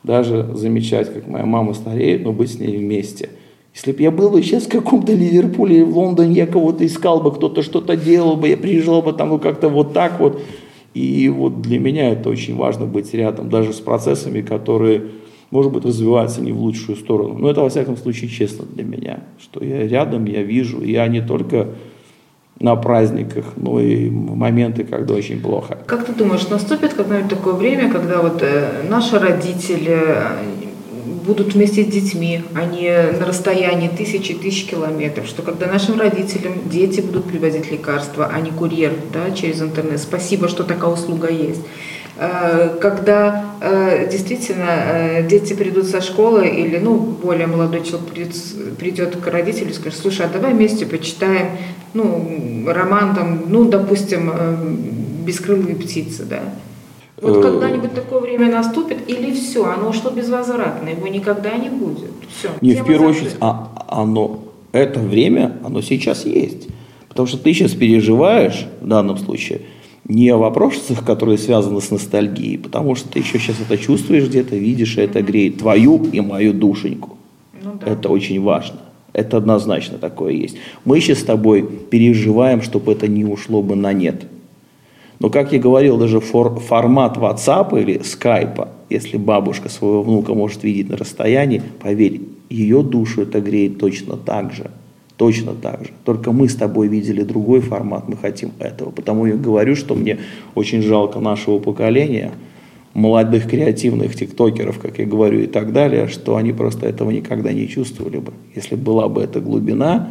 даже 0.03 0.51
замечать, 0.53 1.12
как 1.12 1.27
моя 1.27 1.46
мама 1.46 1.74
стареет, 1.74 2.24
но 2.24 2.31
быть 2.31 2.51
с 2.51 2.60
ней 2.60 2.77
вместе. 2.77 3.29
Если 3.74 3.91
бы 3.91 4.03
я 4.03 4.12
был 4.12 4.29
бы 4.29 4.43
сейчас 4.43 4.65
в 4.65 4.69
каком-то 4.69 5.13
Ливерпуле 5.13 5.77
или 5.77 5.84
в 5.84 5.98
Лондоне, 5.98 6.34
я 6.34 6.48
кого-то 6.48 6.86
искал 6.86 7.22
бы, 7.22 7.31
кто-то 7.31 7.63
что-то 7.63 7.96
делал 7.96 8.36
бы, 8.36 8.50
я 8.50 8.58
приезжал 8.58 9.01
бы 9.01 9.13
там 9.13 9.29
ну, 9.29 9.39
как-то 9.39 9.69
вот 9.69 9.93
так 9.93 10.19
вот. 10.19 10.39
И 10.93 11.29
вот 11.29 11.62
для 11.62 11.79
меня 11.79 12.12
это 12.12 12.29
очень 12.29 12.55
важно 12.55 12.86
быть 12.86 13.13
рядом, 13.13 13.50
даже 13.50 13.74
с 13.74 13.79
процессами, 13.79 14.41
которые 14.41 15.03
может 15.51 15.72
быть, 15.72 15.86
развивается 15.86 16.41
не 16.41 16.51
в 16.51 16.60
лучшую 16.60 16.98
сторону. 16.98 17.38
Но 17.38 17.50
это, 17.50 17.62
во 17.62 17.70
всяком 17.70 17.98
случае, 17.98 18.29
честно 18.29 18.65
для 18.65 18.84
меня, 18.84 19.22
что 19.39 19.63
я 19.63 19.88
рядом, 19.88 20.25
я 20.25 20.44
вижу, 20.44 20.82
я 20.82 21.08
не 21.08 21.22
только 21.22 21.70
на 22.60 22.75
праздниках, 22.75 23.46
но 23.56 23.79
и 23.79 24.10
моменты, 24.10 24.84
когда 24.84 25.13
очень 25.13 25.39
плохо. 25.39 25.77
Как 25.86 26.06
ты 26.06 26.13
думаешь, 26.13 26.48
наступит 26.50 26.94
когда-нибудь 26.94 27.29
такое 27.29 27.53
время, 27.53 27.89
когда 27.91 28.22
вот 28.22 28.41
э, 28.41 28.84
наши 28.89 29.18
родители 29.18 29.98
э, 29.98 30.22
будут 31.25 31.53
вместе 31.53 31.84
с 31.84 31.88
детьми, 31.88 32.41
а 32.56 32.65
не 32.65 32.91
на 33.18 33.25
расстоянии 33.25 33.88
тысячи 33.88 34.34
тысяч 34.34 34.65
километров, 34.65 35.27
что 35.27 35.41
когда 35.41 35.68
нашим 35.68 35.98
родителям 36.00 36.53
дети 36.65 37.00
будут 37.00 37.25
привозить 37.25 37.72
лекарства, 37.72 38.29
а 38.34 38.41
не 38.41 38.51
курьер 38.51 38.94
да, 39.13 39.32
через 39.32 39.62
интернет. 39.62 40.00
Спасибо, 40.00 40.50
что 40.50 40.63
такая 40.63 40.91
услуга 40.91 41.29
есть. 41.29 41.62
Э, 42.22 42.78
когда 42.82 43.46
э, 43.62 44.10
действительно 44.12 44.68
э, 44.70 45.28
дети 45.28 45.54
придут 45.54 45.86
со 45.86 46.02
школы 46.02 46.50
или 46.50 46.78
ну, 46.78 46.98
более 46.98 47.48
молодой 47.48 47.82
человек 47.82 48.10
придет, 48.78 49.16
к 49.16 49.28
родителю 49.28 49.70
и 49.70 49.74
скажет, 49.74 49.98
слушай, 49.98 50.26
а 50.26 50.30
давай 50.30 50.54
вместе 50.54 50.86
почитаем 50.86 51.52
ну, 51.94 52.66
роман, 52.68 53.16
там, 53.16 53.44
ну, 53.48 53.64
допустим, 53.66 54.32
«Бескрылые 55.26 55.76
птицы», 55.76 56.26
да? 56.26 56.42
Вот 57.22 57.42
когда-нибудь 57.42 57.94
такое 57.94 58.20
время 58.20 58.52
наступит, 58.52 58.98
или 59.08 59.34
все, 59.34 59.66
оно 59.66 59.90
ушло 59.90 60.12
безвозвратно, 60.12 60.90
его 60.90 61.08
никогда 61.08 61.54
не 61.54 61.70
будет. 61.70 62.12
Все. 62.38 62.50
Не, 62.60 62.76
в 62.76 62.86
первую 62.86 63.12
очередь, 63.12 63.36
а, 63.40 63.86
оно, 63.88 64.42
это 64.74 65.00
время, 65.00 65.58
оно 65.64 65.82
сейчас 65.82 66.26
есть. 66.26 66.68
Потому 67.08 67.28
что 67.28 67.38
ты 67.38 67.54
сейчас 67.54 67.72
переживаешь 67.72 68.68
в 68.82 68.88
данном 68.88 69.18
случае– 69.18 69.62
не 70.10 70.30
о 70.30 70.38
вопросах, 70.38 71.06
которые 71.06 71.38
связаны 71.38 71.80
с 71.80 71.92
ностальгией, 71.92 72.58
потому 72.58 72.96
что 72.96 73.08
ты 73.08 73.20
еще 73.20 73.38
сейчас 73.38 73.58
это 73.62 73.78
чувствуешь 73.78 74.28
где-то, 74.28 74.56
видишь, 74.56 74.98
и 74.98 75.01
это 75.01 75.22
греет 75.22 75.60
твою 75.60 76.04
и 76.04 76.20
мою 76.20 76.51
душеньку. 76.51 77.18
Ну, 77.63 77.74
да. 77.80 77.92
Это 77.92 78.10
очень 78.10 78.42
важно. 78.42 78.80
Это 79.13 79.38
однозначно 79.38 80.00
такое 80.00 80.34
есть. 80.34 80.58
Мы 80.84 81.00
сейчас 81.00 81.20
с 81.20 81.24
тобой 81.24 81.63
переживаем, 81.63 82.62
чтобы 82.62 82.92
это 82.92 83.08
не 83.08 83.24
ушло 83.24 83.62
бы 83.62 83.75
на 83.75 83.94
нет. 83.94 84.25
Но, 85.20 85.30
как 85.30 85.54
я 85.54 85.60
говорил, 85.60 85.98
даже 85.98 86.20
фор, 86.20 86.60
формат 86.60 87.18
WhatsApp 87.18 87.80
или 87.80 88.00
Skype, 88.00 88.68
если 88.89 89.18
бабушка 89.18 89.70
своего 89.70 90.01
внука 90.01 90.34
может 90.34 90.63
видеть 90.63 90.89
на 90.89 90.98
расстоянии, 90.98 91.62
поверь, 91.82 92.22
ее 92.50 92.82
душу 92.82 93.22
это 93.22 93.42
греет 93.42 93.78
точно 93.78 94.18
так 94.18 94.54
же. 94.54 94.72
Точно 95.20 95.54
так 95.54 95.84
же. 95.84 95.92
Только 96.06 96.32
мы 96.32 96.48
с 96.48 96.56
тобой 96.56 96.88
видели 96.88 97.24
другой 97.24 97.60
формат, 97.60 98.08
мы 98.08 98.16
хотим 98.16 98.54
этого. 98.58 98.90
Потому 98.90 99.26
я 99.26 99.36
говорю, 99.36 99.76
что 99.76 99.94
мне 99.94 100.18
очень 100.56 100.82
жалко 100.82 101.20
нашего 101.20 101.60
поколения, 101.60 102.32
молодых 102.94 103.50
креативных 103.50 104.16
тиктокеров, 104.16 104.80
как 104.80 104.98
я 104.98 105.06
говорю, 105.06 105.42
и 105.42 105.48
так 105.48 105.74
далее, 105.74 106.08
что 106.08 106.38
они 106.38 106.54
просто 106.54 106.88
этого 106.88 107.12
никогда 107.12 107.52
не 107.52 107.68
чувствовали 107.68 108.20
бы. 108.20 108.32
Если 108.56 108.76
была 108.76 109.10
бы 109.10 109.22
эта 109.22 109.42
глубина, 109.42 110.08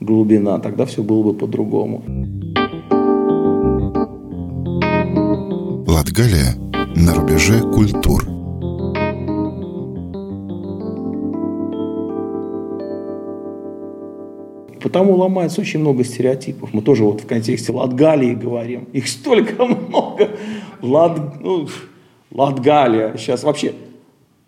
глубина, 0.00 0.58
тогда 0.58 0.86
все 0.86 1.02
было 1.02 1.22
бы 1.22 1.34
по-другому. 1.34 2.02
Латгалия 5.86 6.54
на 6.94 7.12
рубеже 7.12 7.60
культур– 7.60 8.24
Потому 14.86 15.16
ломается 15.16 15.60
очень 15.60 15.80
много 15.80 16.04
стереотипов. 16.04 16.72
Мы 16.72 16.80
тоже 16.80 17.02
вот 17.02 17.20
в 17.20 17.26
контексте 17.26 17.72
Латгалии 17.72 18.34
говорим. 18.34 18.86
Их 18.92 19.08
столько 19.08 19.64
много. 19.64 20.28
Лат, 20.80 21.42
ну, 21.42 21.66
Латгалия. 22.30 23.16
Сейчас 23.16 23.42
вообще 23.42 23.72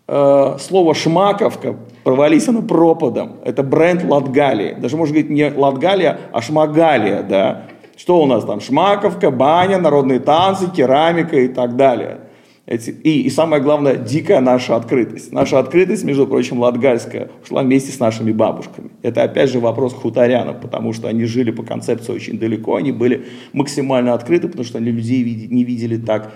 э, 0.06 0.56
слово 0.60 0.94
«шмаковка» 0.94 1.74
провались 2.04 2.46
оно 2.46 2.62
пропадом. 2.62 3.38
Это 3.44 3.64
бренд 3.64 4.04
Латгалии. 4.04 4.74
Даже, 4.74 4.96
может 4.96 5.12
быть, 5.12 5.28
не 5.28 5.50
Латгалия, 5.50 6.20
а 6.30 6.40
Шмагалия, 6.40 7.24
да. 7.24 7.64
Что 7.96 8.22
у 8.22 8.26
нас 8.26 8.44
там? 8.44 8.60
Шмаковка, 8.60 9.32
баня, 9.32 9.78
народные 9.78 10.20
танцы, 10.20 10.70
керамика 10.70 11.36
и 11.36 11.48
так 11.48 11.74
далее. 11.74 12.20
Эти, 12.68 12.90
и, 12.90 13.22
и 13.22 13.30
самое 13.30 13.62
главное, 13.62 13.96
дикая 13.96 14.40
наша 14.40 14.76
открытость. 14.76 15.32
Наша 15.32 15.58
открытость, 15.58 16.04
между 16.04 16.26
прочим, 16.26 16.60
латгальская, 16.60 17.30
ушла 17.42 17.62
вместе 17.62 17.90
с 17.92 17.98
нашими 17.98 18.30
бабушками. 18.30 18.90
Это 19.00 19.22
опять 19.22 19.50
же 19.50 19.58
вопрос 19.58 19.94
к 19.94 19.96
хуторянам, 19.96 20.60
потому 20.60 20.92
что 20.92 21.08
они 21.08 21.24
жили 21.24 21.50
по 21.50 21.62
концепции 21.62 22.12
очень 22.12 22.38
далеко, 22.38 22.76
они 22.76 22.92
были 22.92 23.24
максимально 23.54 24.12
открыты, 24.12 24.48
потому 24.48 24.66
что 24.66 24.76
они 24.76 24.90
людей 24.90 25.48
не 25.50 25.64
видели 25.64 25.96
так, 25.96 26.30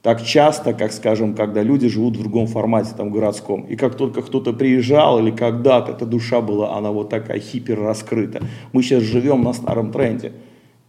так 0.00 0.24
часто, 0.24 0.72
как, 0.72 0.90
скажем, 0.90 1.34
когда 1.34 1.62
люди 1.62 1.86
живут 1.88 2.16
в 2.16 2.20
другом 2.20 2.46
формате, 2.46 2.92
там, 2.96 3.10
городском. 3.10 3.66
И 3.68 3.76
как 3.76 3.94
только 3.94 4.22
кто-то 4.22 4.54
приезжал 4.54 5.18
или 5.18 5.32
когда-то, 5.32 5.92
эта 5.92 6.06
душа 6.06 6.40
была, 6.40 6.78
она 6.78 6.92
вот 6.92 7.10
такая 7.10 7.40
хипер 7.40 7.78
раскрыта. 7.78 8.40
Мы 8.72 8.82
сейчас 8.82 9.02
живем 9.02 9.42
на 9.42 9.52
старом 9.52 9.92
тренде. 9.92 10.32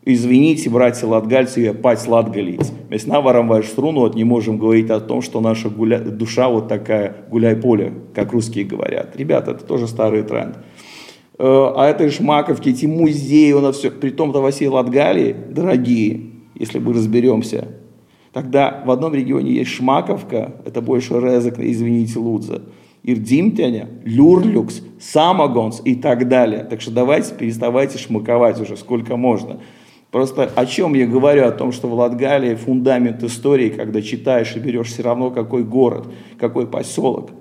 Извините, 0.08 0.70
братья 0.70 1.08
латгальцы, 1.08 1.62
я 1.62 1.74
пать 1.74 2.00
с 2.00 2.06
наваром 3.08 3.48
ваш 3.48 3.66
струну 3.66 4.02
вот 4.02 4.14
не 4.14 4.24
можем 4.24 4.60
говорить 4.60 4.92
о 4.92 5.00
том, 5.00 5.24
что 5.24 5.42
наша 5.42 5.68
гуля... 5.70 5.98
душа 6.00 6.48
вот 6.48 6.68
такая 6.68 7.26
гуляй-поле, 7.32 7.92
как 8.14 8.32
русские 8.32 8.66
говорят. 8.66 9.16
Ребята, 9.16 9.52
это 9.52 9.66
тоже 9.66 9.88
старый 9.88 10.22
тренд. 10.22 10.58
Э, 11.40 11.72
а 11.76 11.88
это 11.88 12.12
шмаковки, 12.12 12.70
эти 12.70 12.86
музеи, 12.86 13.52
у 13.54 13.62
нас 13.62 13.78
все, 13.78 13.90
при 13.90 14.12
том-то 14.12 14.42
в 14.42 14.46
России 14.46 14.68
Латгалии, 14.68 15.36
дорогие, 15.50 16.22
если 16.54 16.78
мы 16.78 16.94
разберемся, 16.94 17.70
тогда 18.32 18.84
в 18.86 18.92
одном 18.92 19.16
регионе 19.16 19.54
есть 19.54 19.72
Шмаковка, 19.72 20.54
это 20.66 20.82
больше 20.82 21.20
Резек, 21.20 21.58
извините, 21.58 22.20
Лудза, 22.20 22.62
Ирдимтяня, 23.02 23.90
Люрлюкс, 24.04 24.84
Самогонс 25.00 25.82
и 25.84 25.96
так 25.96 26.28
далее. 26.28 26.64
Так 26.64 26.82
что 26.82 26.92
давайте 26.92 27.34
переставайте 27.34 27.98
шмаковать 27.98 28.62
уже 28.62 28.78
сколько 28.78 29.18
можно. 29.18 29.62
Просто 30.16 30.50
о 30.56 30.66
чем 30.66 30.94
я 30.94 31.06
говорю? 31.06 31.46
О 31.46 31.52
том, 31.52 31.74
что 31.74 31.90
в 31.90 31.94
Латгалии 31.94 32.56
фундамент 32.56 33.22
истории, 33.22 33.68
когда 33.68 34.02
читаешь 34.02 34.56
и 34.56 34.60
берешь 34.60 34.88
все 34.88 35.04
равно 35.04 35.30
какой 35.30 35.66
город, 35.66 36.08
какой 36.40 36.68
поселок, 36.68 37.32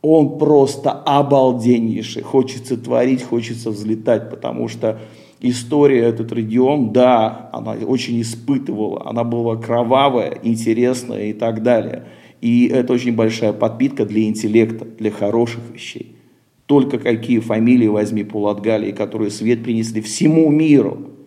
он 0.00 0.38
просто 0.38 0.92
обалденнейший. 0.92 2.22
Хочется 2.22 2.78
творить, 2.78 3.22
хочется 3.22 3.68
взлетать, 3.68 4.30
потому 4.30 4.66
что 4.66 4.98
история 5.42 6.04
этот 6.04 6.32
регион, 6.32 6.90
да, 6.90 7.50
она 7.52 7.72
очень 7.72 8.22
испытывала, 8.22 9.06
она 9.06 9.22
была 9.22 9.56
кровавая, 9.56 10.38
интересная 10.42 11.26
и 11.26 11.32
так 11.34 11.62
далее. 11.62 12.06
И 12.40 12.66
это 12.68 12.94
очень 12.94 13.14
большая 13.14 13.52
подпитка 13.52 14.06
для 14.06 14.24
интеллекта, 14.24 14.86
для 14.86 15.10
хороших 15.10 15.60
вещей. 15.70 16.16
Только 16.64 16.98
какие 16.98 17.40
фамилии 17.40 17.88
возьми 17.88 18.24
по 18.24 18.38
Латгалии, 18.38 18.92
которые 18.92 19.30
свет 19.30 19.62
принесли 19.62 20.00
всему 20.00 20.48
миру– 20.48 20.96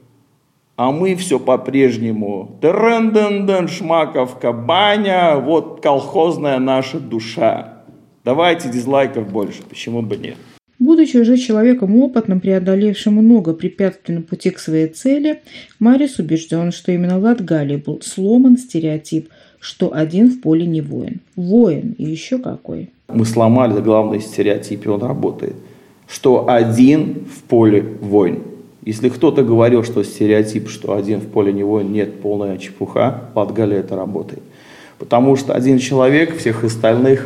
а 0.75 0.91
мы 0.91 1.15
все 1.15 1.39
по-прежнему 1.39 2.57
тренденден, 2.61 3.67
шмаковка, 3.67 4.51
баня, 4.51 5.35
вот 5.37 5.81
колхозная 5.81 6.59
наша 6.59 6.99
душа. 6.99 7.83
Давайте 8.25 8.69
дизлайков 8.69 9.31
больше, 9.31 9.61
почему 9.67 10.01
бы 10.01 10.17
нет? 10.17 10.37
Будучи 10.79 11.17
уже 11.17 11.37
человеком 11.37 11.95
опытным, 11.97 12.41
преодолевшим 12.41 13.13
много 13.13 13.53
препятствий 13.53 14.15
на 14.15 14.21
пути 14.21 14.49
к 14.49 14.59
своей 14.59 14.87
цели, 14.87 15.41
Марис 15.79 16.19
убежден, 16.19 16.71
что 16.71 16.91
именно 16.91 17.19
в 17.19 17.23
Латгалии 17.23 17.77
был 17.77 18.01
сломан 18.01 18.57
стереотип, 18.57 19.29
что 19.59 19.93
один 19.93 20.29
в 20.29 20.41
поле 20.41 20.65
не 20.65 20.81
воин. 20.81 21.21
Воин 21.35 21.95
и 21.97 22.03
еще 22.03 22.37
какой. 22.37 22.89
Мы 23.07 23.25
сломали 23.25 23.79
главный 23.79 24.19
стереотип, 24.19 24.85
и 24.85 24.89
он 24.89 25.01
работает. 25.01 25.55
Что 26.05 26.49
один 26.49 27.25
в 27.33 27.43
поле 27.43 27.81
воин. 27.81 28.41
Если 28.85 29.07
кто-то 29.09 29.43
говорил, 29.43 29.83
что 29.83 30.03
стереотип, 30.03 30.69
что 30.69 30.95
один 30.95 31.21
в 31.21 31.27
поле 31.27 31.53
не 31.53 31.63
воин, 31.63 31.91
нет, 31.91 32.19
полная 32.19 32.57
чепуха, 32.57 33.29
Латгалии 33.33 33.77
это 33.77 33.95
работает. 33.95 34.43
Потому 34.99 35.37
что 35.37 35.53
один 35.53 35.79
человек 35.79 36.37
всех 36.37 36.63
остальных, 36.63 37.25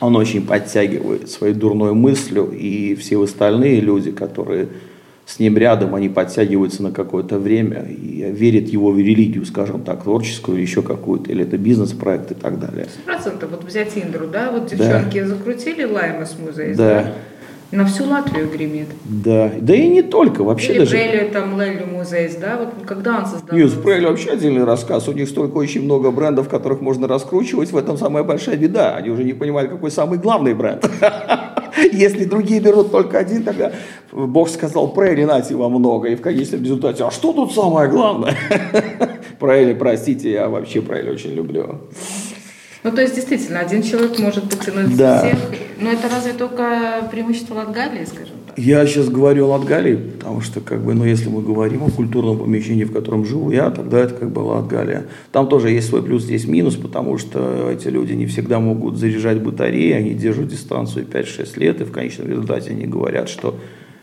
он 0.00 0.16
очень 0.16 0.46
подтягивает 0.46 1.30
своей 1.30 1.54
дурной 1.54 1.94
мыслью, 1.94 2.50
и 2.50 2.94
все 2.94 3.22
остальные 3.22 3.80
люди, 3.80 4.10
которые 4.10 4.68
с 5.24 5.38
ним 5.38 5.56
рядом, 5.56 5.94
они 5.94 6.08
подтягиваются 6.08 6.82
на 6.82 6.92
какое-то 6.92 7.38
время 7.38 7.86
и 7.88 8.30
верят 8.30 8.68
его 8.68 8.92
в 8.92 8.98
религию, 8.98 9.44
скажем 9.46 9.82
так, 9.82 10.04
творческую 10.04 10.58
или 10.58 10.62
еще 10.62 10.82
какую-то, 10.82 11.32
или 11.32 11.42
это 11.42 11.56
бизнес-проект 11.56 12.30
и 12.32 12.34
так 12.34 12.60
далее. 12.60 12.86
Процентов 13.04 13.50
вот 13.50 13.64
взять 13.64 13.96
Индру, 13.96 14.28
да, 14.28 14.52
вот 14.52 14.66
девчонки 14.66 15.20
да. 15.20 15.26
закрутили 15.26 15.84
Лаймас 15.84 16.36
музей, 16.38 16.74
да. 16.74 17.02
да 17.02 17.14
на 17.72 17.84
всю 17.84 18.04
Латвию 18.08 18.48
гремит. 18.48 18.88
Да, 19.04 19.50
да 19.60 19.74
и 19.74 19.88
не 19.88 20.02
только, 20.02 20.44
вообще 20.44 20.72
Или 20.72 20.78
даже... 20.80 20.90
Прелли, 20.92 21.30
там, 21.32 21.60
Лелли 21.60 21.84
музей, 21.84 22.30
да, 22.40 22.58
вот 22.58 22.86
когда 22.86 23.18
он 23.18 23.26
создал? 23.26 23.56
Нет, 23.56 23.82
Прелли 23.82 24.06
вообще 24.06 24.30
отдельный 24.30 24.64
рассказ, 24.64 25.08
у 25.08 25.12
них 25.12 25.28
столько 25.28 25.56
очень 25.56 25.82
много 25.82 26.10
брендов, 26.10 26.48
которых 26.48 26.80
можно 26.80 27.08
раскручивать, 27.08 27.72
в 27.72 27.76
этом 27.76 27.98
самая 27.98 28.22
большая 28.22 28.56
беда, 28.56 28.94
они 28.94 29.10
уже 29.10 29.24
не 29.24 29.32
понимают, 29.32 29.70
какой 29.70 29.90
самый 29.90 30.18
главный 30.18 30.54
бренд. 30.54 30.88
Если 31.92 32.24
другие 32.24 32.60
берут 32.60 32.90
только 32.90 33.18
один, 33.18 33.42
тогда 33.42 33.72
Бог 34.12 34.48
сказал, 34.48 34.92
Прелли, 34.92 35.24
нате 35.24 35.54
вам 35.54 35.72
много, 35.72 36.08
и 36.08 36.16
в 36.16 36.20
конечном 36.20 36.62
результате, 36.62 37.04
а 37.04 37.10
что 37.10 37.32
тут 37.32 37.52
самое 37.52 37.90
главное? 37.90 38.34
Прелли, 39.40 39.74
простите, 39.74 40.30
я 40.30 40.48
вообще 40.48 40.80
Прелли 40.80 41.10
очень 41.10 41.32
люблю. 41.32 41.80
Ну, 42.86 42.92
то 42.92 43.02
есть, 43.02 43.16
действительно, 43.16 43.58
один 43.58 43.82
человек 43.82 44.16
может 44.20 44.44
потянуть 44.48 44.96
да. 44.96 45.18
всех. 45.18 45.38
Но 45.80 45.90
это 45.90 46.08
разве 46.08 46.32
только 46.34 47.08
преимущество 47.10 47.54
Латгалии, 47.54 48.04
скажем 48.04 48.36
так? 48.46 48.56
Я 48.56 48.86
сейчас 48.86 49.08
говорю 49.08 49.46
о 49.46 49.56
Латгалии, 49.56 49.96
потому 49.96 50.40
что, 50.40 50.60
как 50.60 50.84
бы, 50.84 50.94
ну, 50.94 51.04
если 51.04 51.28
мы 51.28 51.42
говорим 51.42 51.82
о 51.82 51.90
культурном 51.90 52.38
помещении, 52.38 52.84
в 52.84 52.92
котором 52.92 53.24
живу 53.24 53.50
я, 53.50 53.70
тогда 53.70 53.98
это 53.98 54.14
как 54.14 54.30
бы 54.30 54.38
Латгалия. 54.38 55.06
Там 55.32 55.48
тоже 55.48 55.70
есть 55.70 55.88
свой 55.88 56.00
плюс, 56.00 56.28
есть 56.30 56.46
минус, 56.46 56.76
потому 56.76 57.18
что 57.18 57.72
эти 57.72 57.88
люди 57.88 58.12
не 58.12 58.26
всегда 58.26 58.60
могут 58.60 58.98
заряжать 58.98 59.42
батареи, 59.42 59.90
они 59.90 60.14
держат 60.14 60.46
дистанцию 60.46 61.06
5-6 61.06 61.58
лет, 61.58 61.80
и 61.80 61.84
в 61.84 61.90
конечном 61.90 62.28
результате 62.28 62.70
они 62.70 62.86
говорят, 62.86 63.28
что 63.28 63.58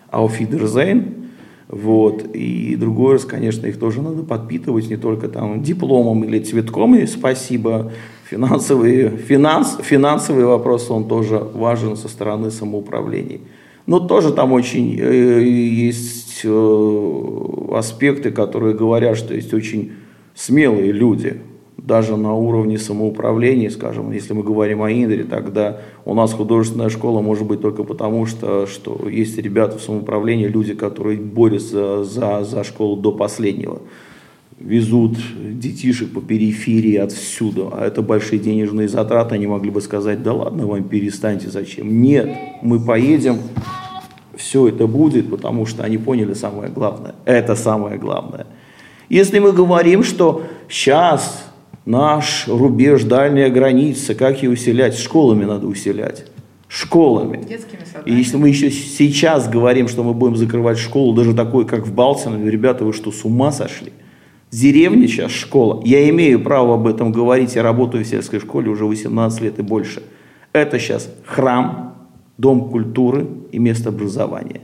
«Ауфидерзейн», 0.09 1.23
вот. 1.69 2.35
И 2.35 2.75
другой 2.75 3.13
раз, 3.13 3.25
конечно, 3.25 3.65
их 3.65 3.79
тоже 3.79 4.01
надо 4.01 4.23
подпитывать 4.23 4.89
не 4.89 4.97
только 4.97 5.29
там 5.29 5.63
дипломом 5.63 6.23
или 6.25 6.39
цветком, 6.39 6.95
и 6.95 7.07
спасибо, 7.07 7.93
Финансовые, 8.29 9.09
финанс, 9.09 9.77
финансовый 9.81 10.45
вопрос, 10.45 10.89
он 10.89 11.07
тоже 11.07 11.37
важен 11.37 11.95
со 11.97 12.07
стороны 12.07 12.51
самоуправления. 12.51 13.39
Но 13.85 13.99
тоже 13.99 14.31
там 14.31 14.53
очень 14.53 14.97
э, 14.99 15.43
есть 15.43 16.41
э, 16.43 17.29
аспекты, 17.73 18.31
которые 18.31 18.75
говорят, 18.75 19.17
что 19.17 19.33
есть 19.33 19.53
очень 19.53 19.91
смелые 20.35 20.91
люди, 20.91 21.41
даже 21.77 22.15
на 22.15 22.33
уровне 22.33 22.77
самоуправления, 22.77 23.69
скажем, 23.69 24.11
если 24.13 24.33
мы 24.33 24.43
говорим 24.43 24.81
о 24.81 24.89
Индре, 24.89 25.25
тогда 25.25 25.81
у 26.05 26.13
нас 26.13 26.33
художественная 26.33 26.89
школа 26.89 27.19
может 27.19 27.45
быть 27.45 27.61
только 27.61 27.83
потому, 27.83 28.25
что, 28.25 28.67
что 28.67 29.09
есть 29.09 29.37
ребята 29.37 29.77
в 29.77 29.81
самоуправлении, 29.81 30.47
люди, 30.47 30.75
которые 30.75 31.19
борются 31.19 32.05
за, 32.05 32.45
за 32.45 32.63
школу 32.63 32.95
до 32.95 33.11
последнего 33.11 33.81
везут 34.59 35.17
детишек 35.59 36.13
по 36.13 36.21
периферии 36.21 36.97
отсюда, 36.97 37.69
а 37.73 37.85
это 37.85 38.01
большие 38.01 38.39
денежные 38.39 38.87
затраты, 38.87 39.35
они 39.35 39.47
могли 39.47 39.71
бы 39.71 39.81
сказать, 39.81 40.23
да 40.23 40.33
ладно 40.33 40.67
вам, 40.67 40.83
перестаньте, 40.83 41.49
зачем? 41.49 42.01
Нет, 42.01 42.29
мы 42.61 42.79
поедем, 42.79 43.39
все 44.35 44.67
это 44.67 44.87
будет, 44.87 45.29
потому 45.29 45.65
что 45.65 45.83
они 45.83 45.97
поняли 45.97 46.33
самое 46.33 46.69
главное. 46.71 47.15
Это 47.25 47.55
самое 47.55 47.97
главное. 47.97 48.47
Если 49.09 49.39
мы 49.39 49.51
говорим, 49.51 50.03
что 50.03 50.43
сейчас 50.69 51.45
наш 51.85 52.47
рубеж, 52.47 53.03
дальняя 53.03 53.49
граница, 53.49 54.15
как 54.15 54.41
ее 54.41 54.49
усилять? 54.49 54.97
Школами 54.97 55.45
надо 55.45 55.67
усилять. 55.67 56.25
Школами. 56.67 57.43
Детскими 57.47 57.81
садами. 57.85 58.09
И 58.09 58.13
если 58.15 58.37
мы 58.37 58.49
еще 58.49 58.71
сейчас 58.71 59.47
говорим, 59.47 59.87
что 59.87 60.03
мы 60.03 60.13
будем 60.13 60.35
закрывать 60.35 60.79
школу, 60.79 61.13
даже 61.13 61.35
такой, 61.35 61.65
как 61.65 61.85
в 61.85 61.93
Балтино, 61.93 62.43
ребята, 62.49 62.85
вы 62.85 62.93
что, 62.93 63.11
с 63.11 63.23
ума 63.25 63.51
сошли? 63.51 63.93
В 64.53 64.55
деревне 64.55 65.07
сейчас 65.07 65.31
школа. 65.31 65.81
Я 65.83 66.07
имею 66.11 66.39
право 66.39 66.75
об 66.75 66.85
этом 66.85 67.11
говорить, 67.11 67.55
я 67.55 67.63
работаю 67.63 68.05
в 68.05 68.07
сельской 68.07 68.39
школе 68.39 68.69
уже 68.69 68.85
18 68.85 69.41
лет 69.41 69.57
и 69.57 69.63
больше. 69.63 70.03
Это 70.51 70.77
сейчас 70.77 71.11
храм, 71.25 72.07
дом 72.37 72.69
культуры 72.69 73.25
и 73.51 73.57
место 73.57 73.89
образования. 73.89 74.61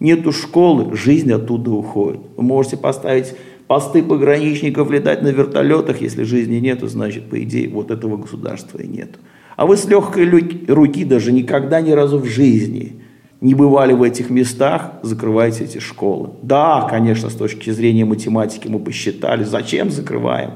Нету 0.00 0.32
школы, 0.32 0.96
жизнь 0.96 1.30
оттуда 1.30 1.72
уходит. 1.72 2.22
Вы 2.38 2.42
можете 2.42 2.78
поставить 2.78 3.34
посты 3.66 4.02
пограничников, 4.02 4.90
летать 4.90 5.20
на 5.20 5.28
вертолетах, 5.28 6.00
если 6.00 6.22
жизни 6.22 6.56
нету, 6.56 6.88
значит, 6.88 7.28
по 7.28 7.38
идее, 7.42 7.68
вот 7.68 7.90
этого 7.90 8.16
государства 8.16 8.78
и 8.78 8.88
нет. 8.88 9.18
А 9.56 9.66
вы 9.66 9.76
с 9.76 9.84
легкой 9.84 10.26
руки 10.68 11.04
даже 11.04 11.32
никогда 11.32 11.82
ни 11.82 11.90
разу 11.90 12.18
в 12.18 12.24
жизни 12.24 12.97
не 13.40 13.54
бывали 13.54 13.92
в 13.92 14.02
этих 14.02 14.30
местах, 14.30 14.92
закрываете 15.02 15.64
эти 15.64 15.78
школы. 15.78 16.30
Да, 16.42 16.86
конечно, 16.90 17.30
с 17.30 17.34
точки 17.34 17.70
зрения 17.70 18.04
математики 18.04 18.68
мы 18.68 18.78
посчитали, 18.78 19.44
зачем 19.44 19.90
закрываем. 19.90 20.52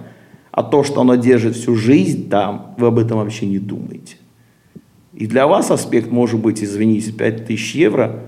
А 0.51 0.62
то, 0.62 0.85
что 0.85 1.01
оно 1.01 1.14
держит 1.14 1.57
всю 1.57 1.77
жизнь 1.77 2.29
там, 2.29 2.75
вы 2.79 2.88
об 2.88 2.99
этом 2.99 3.18
вообще 3.18 3.47
не 3.47 3.59
думаете. 3.59 4.16
И 5.14 5.27
для 5.27 5.47
вас 5.47 5.71
аспект 5.71 6.11
может 6.11 6.40
быть, 6.40 6.62
извините, 6.62 7.12
5000 7.12 7.75
евро, 7.75 8.21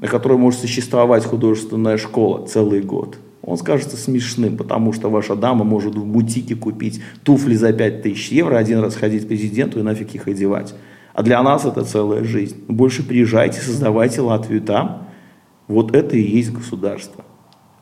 на 0.00 0.08
который 0.08 0.38
может 0.38 0.60
существовать 0.60 1.24
художественная 1.24 1.96
школа 1.96 2.46
целый 2.46 2.82
год– 2.82 3.18
он 3.46 3.56
скажется 3.56 3.96
смешным, 3.96 4.56
потому 4.56 4.92
что 4.92 5.08
ваша 5.08 5.36
дама 5.36 5.64
может 5.64 5.94
в 5.94 6.04
бутике 6.04 6.56
купить 6.56 7.00
туфли 7.22 7.54
за 7.54 7.72
5000 7.72 8.32
евро, 8.32 8.56
один 8.56 8.80
раз 8.80 8.96
ходить 8.96 9.28
президенту 9.28 9.78
и 9.78 9.82
нафиг 9.82 10.16
их 10.16 10.26
одевать. 10.26 10.74
А 11.16 11.22
для 11.22 11.42
нас 11.42 11.64
это 11.64 11.82
целая 11.82 12.24
жизнь. 12.24 12.62
Больше 12.68 13.02
приезжайте, 13.02 13.62
создавайте 13.62 14.20
Латвию 14.20 14.60
там. 14.60 15.06
Вот 15.66 15.96
это 15.96 16.14
и 16.14 16.20
есть 16.20 16.52
государство. 16.52 17.24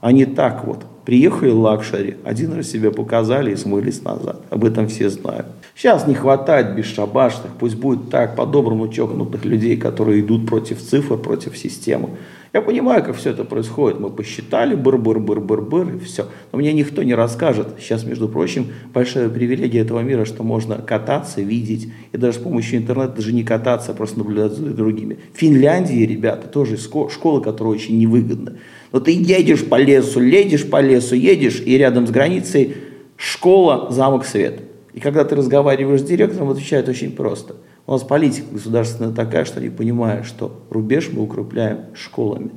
А 0.01 0.13
не 0.13 0.25
так 0.25 0.65
вот. 0.65 0.87
Приехали 1.05 1.51
luxury, 1.51 2.17
один 2.25 2.53
раз 2.53 2.69
себя 2.69 2.93
показали 2.93 3.51
и 3.51 3.57
смылись 3.57 4.03
назад. 4.05 4.41
Об 4.51 4.65
этом 4.65 4.87
все 4.87 5.11
знают. 5.11 5.47
Сейчас 5.75 6.07
не 6.07 6.15
хватает 6.15 6.77
бесшабашных, 6.77 7.51
пусть 7.59 7.75
будет 7.75 8.09
так, 8.09 8.37
по-доброму 8.37 8.87
чокнутых 8.87 9.45
людей, 9.45 9.77
которые 9.77 10.21
идут 10.21 10.47
против 10.47 10.81
цифр, 10.81 11.19
против 11.19 11.59
системы. 11.59 12.11
Я 12.55 12.63
понимаю, 12.63 13.03
как 13.03 13.17
все 13.17 13.31
это 13.31 13.43
происходит. 13.43 13.99
Мы 13.99 14.11
посчитали, 14.11 14.77
быр-быр-быр-быр-быр, 14.77 15.97
и 15.97 15.99
все. 15.99 16.29
Но 16.53 16.61
мне 16.61 16.73
никто 16.73 17.03
не 17.03 17.13
расскажет. 17.13 17.67
Сейчас, 17.81 18.05
между 18.05 18.29
прочим, 18.29 18.69
большая 18.93 19.29
привилегия 19.29 19.81
этого 19.81 19.99
мира, 19.99 20.25
что 20.25 20.45
можно 20.45 20.77
кататься, 20.77 21.41
видеть. 21.41 21.89
И 22.13 22.17
даже 22.17 22.39
с 22.39 22.41
помощью 22.41 22.79
интернета 22.79 23.17
даже 23.17 23.33
не 23.33 23.43
кататься, 23.43 23.91
а 23.91 23.95
просто 23.95 24.19
наблюдать 24.19 24.53
за 24.53 24.67
другими. 24.67 25.19
В 25.33 25.37
Финляндии, 25.37 26.07
ребята, 26.07 26.47
тоже 26.47 26.77
школа, 26.77 27.41
которая 27.41 27.75
очень 27.75 27.99
невыгодна. 27.99 28.57
Но 28.93 29.01
ты 29.01 29.11
едешь 29.11 29.65
по 29.65 29.75
лесу, 29.75 30.21
ледешь 30.21 30.71
по 30.71 30.81
лесу, 30.81 31.17
едешь, 31.17 31.61
и 31.61 31.77
рядом 31.77 32.07
с 32.07 32.13
границей 32.13 32.77
школа, 33.17 33.89
замок 33.91 34.25
свет. 34.25 34.61
И 34.93 35.01
когда 35.01 35.25
ты 35.25 35.35
разговариваешь 35.35 36.03
с 36.03 36.05
директором, 36.05 36.51
отвечает 36.51 36.89
очень 36.89 37.11
просто– 37.11 37.57
у 37.87 37.93
нас 37.93 38.03
политика 38.03 38.47
государственная 38.53 39.13
такая, 39.13 39.45
что 39.45 39.61
они 39.61 39.69
понимают, 39.69 40.27
что 40.27 40.63
рубеж 40.71 41.11
мы 41.13 41.23
укрепляем 41.23 41.81
школами, 41.95 42.51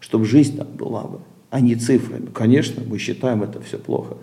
чтобы 0.00 0.24
жизнь 0.24 0.56
там 0.56 0.68
была 0.74 1.04
бы, 1.04 1.20
а 1.50 1.60
не 1.60 1.76
цифрами. 1.76 2.26
Конечно, 2.32 2.82
мы 2.86 2.98
считаем 2.98 3.42
это 3.42 3.60
все 3.62 3.78
плохо. 3.78 4.16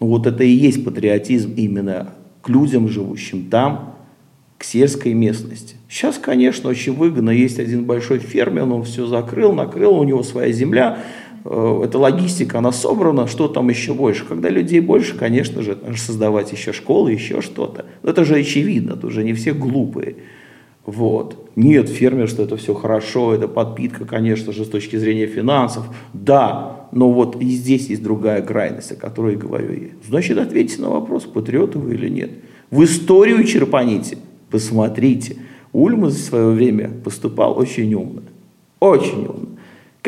Но 0.00 0.06
вот 0.06 0.26
это 0.26 0.44
и 0.44 0.50
есть 0.50 0.84
патриотизм 0.84 1.54
именно 1.54 2.14
к 2.42 2.48
людям, 2.48 2.88
живущим 2.88 3.48
там, 3.50 3.94
к 4.58 4.64
сельской 4.64 5.14
местности. 5.14 5.76
Сейчас, 5.88 6.18
конечно, 6.18 6.68
очень 6.68 6.92
выгодно. 6.92 7.30
Есть 7.30 7.58
один 7.58 7.84
большой 7.84 8.18
фермер, 8.18 8.64
он 8.64 8.82
все 8.82 9.06
закрыл, 9.06 9.52
накрыл, 9.52 9.98
у 9.98 10.04
него 10.04 10.22
своя 10.22 10.52
земля, 10.52 10.98
эта 11.44 11.98
логистика, 11.98 12.58
она 12.58 12.72
собрана, 12.72 13.26
что 13.26 13.48
там 13.48 13.68
еще 13.68 13.94
больше. 13.94 14.24
Когда 14.24 14.48
людей 14.48 14.80
больше, 14.80 15.16
конечно 15.16 15.62
же, 15.62 15.78
создавать 15.96 16.52
еще 16.52 16.72
школы, 16.72 17.12
еще 17.12 17.40
что-то. 17.40 17.86
Но 18.02 18.10
это 18.10 18.24
же 18.24 18.36
очевидно, 18.36 18.96
тут 18.96 19.12
же 19.12 19.24
не 19.24 19.32
все 19.32 19.52
глупые. 19.52 20.16
Вот. 20.84 21.50
Нет, 21.54 21.88
фермерство 21.88 22.44
это 22.44 22.56
все 22.56 22.72
хорошо, 22.72 23.34
это 23.34 23.46
подпитка, 23.46 24.06
конечно 24.06 24.52
же, 24.52 24.64
с 24.64 24.68
точки 24.68 24.96
зрения 24.96 25.26
финансов. 25.26 25.84
Да, 26.14 26.88
но 26.92 27.12
вот 27.12 27.36
и 27.42 27.46
здесь 27.46 27.88
есть 27.88 28.02
другая 28.02 28.40
крайность, 28.40 28.92
о 28.92 28.96
которой 28.96 29.36
говорю 29.36 29.72
я. 29.72 29.88
Значит, 30.06 30.38
ответьте 30.38 30.80
на 30.80 30.88
вопрос, 30.88 31.24
патриоты 31.24 31.78
вы 31.78 31.94
или 31.94 32.08
нет. 32.08 32.30
В 32.70 32.82
историю 32.84 33.44
черпаните, 33.44 34.18
посмотрите. 34.50 35.36
Ульман 35.74 36.10
в 36.10 36.14
свое 36.14 36.48
время 36.50 36.90
поступал 37.04 37.58
очень 37.58 37.92
умно. 37.94 38.22
Очень 38.80 39.26
умно. 39.26 39.47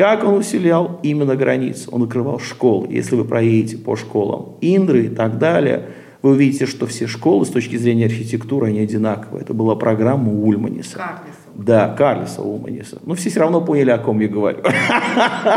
Как 0.01 0.23
он 0.23 0.33
усилял 0.33 0.99
именно 1.03 1.35
границы? 1.35 1.87
Он 1.91 2.01
укрывал 2.01 2.39
школы. 2.39 2.87
Если 2.89 3.15
вы 3.15 3.23
проедете 3.23 3.77
по 3.77 3.95
школам 3.95 4.55
Индры 4.59 5.05
и 5.05 5.09
так 5.09 5.37
далее, 5.37 5.89
вы 6.23 6.31
увидите, 6.31 6.65
что 6.65 6.87
все 6.87 7.05
школы 7.05 7.45
с 7.45 7.49
точки 7.49 7.75
зрения 7.75 8.07
архитектуры, 8.07 8.69
они 8.69 8.79
одинаковые. 8.79 9.43
Это 9.43 9.53
была 9.53 9.75
программа 9.75 10.33
Ульманиса. 10.33 10.95
Карлиса. 10.95 11.37
Да, 11.53 11.93
Карлиса 11.95 12.41
Ульманиса. 12.41 12.97
Но 13.05 13.13
все 13.13 13.29
все 13.29 13.41
равно 13.41 13.61
поняли, 13.61 13.91
о 13.91 13.99
ком 13.99 14.19
я 14.21 14.27
говорю. 14.27 14.57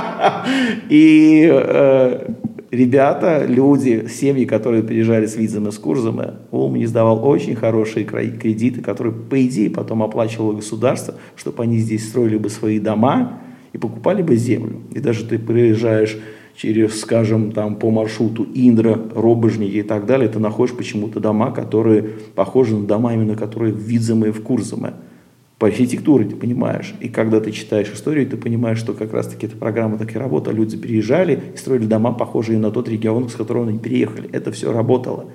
И 0.90 1.48
э, 1.50 2.28
ребята, 2.70 3.46
люди, 3.48 4.08
семьи, 4.10 4.44
которые 4.44 4.82
приезжали 4.82 5.24
с 5.24 5.36
визами, 5.36 5.70
с 5.70 5.78
курсами, 5.78 6.34
Улманис 6.50 6.92
давал 6.92 7.26
очень 7.26 7.56
хорошие 7.56 8.04
кредиты, 8.04 8.82
которые, 8.82 9.14
по 9.14 9.42
идее, 9.42 9.70
потом 9.70 10.02
оплачивало 10.02 10.52
государство, 10.52 11.14
чтобы 11.34 11.62
они 11.62 11.78
здесь 11.78 12.06
строили 12.06 12.36
бы 12.36 12.50
свои 12.50 12.78
дома, 12.78 13.40
и 13.74 13.78
покупали 13.78 14.22
бы 14.22 14.36
землю. 14.36 14.80
И 14.92 15.00
даже 15.00 15.26
ты 15.26 15.38
приезжаешь 15.38 16.16
через, 16.56 17.00
скажем, 17.00 17.50
там 17.52 17.74
по 17.74 17.90
маршруту 17.90 18.46
Индра, 18.54 18.98
Робожники 19.14 19.78
и 19.78 19.82
так 19.82 20.06
далее, 20.06 20.28
ты 20.28 20.38
находишь 20.38 20.74
почему-то 20.74 21.20
дома, 21.20 21.50
которые 21.50 22.02
похожи 22.34 22.76
на 22.76 22.86
дома, 22.86 23.12
именно 23.12 23.36
которые 23.36 23.74
в 23.74 23.78
Видземе 23.78 24.28
и 24.28 24.30
в 24.30 24.42
Курземе. 24.42 24.94
По 25.58 25.66
архитектуре 25.66 26.26
ты 26.26 26.36
понимаешь. 26.36 26.94
И 27.00 27.08
когда 27.08 27.40
ты 27.40 27.50
читаешь 27.50 27.90
историю, 27.92 28.28
ты 28.28 28.36
понимаешь, 28.36 28.78
что 28.78 28.92
как 28.92 29.12
раз-таки 29.12 29.46
эта 29.46 29.56
программа 29.56 29.98
так 29.98 30.14
и 30.14 30.18
работала. 30.18 30.54
Люди 30.54 30.76
приезжали 30.76 31.40
и 31.54 31.56
строили 31.56 31.86
дома, 31.86 32.12
похожие 32.12 32.58
на 32.58 32.70
тот 32.70 32.88
регион, 32.88 33.28
с 33.28 33.34
которого 33.34 33.68
они 33.68 33.78
переехали. 33.78 34.28
Это 34.30 34.52
все 34.52 34.72
работало. 34.72 35.26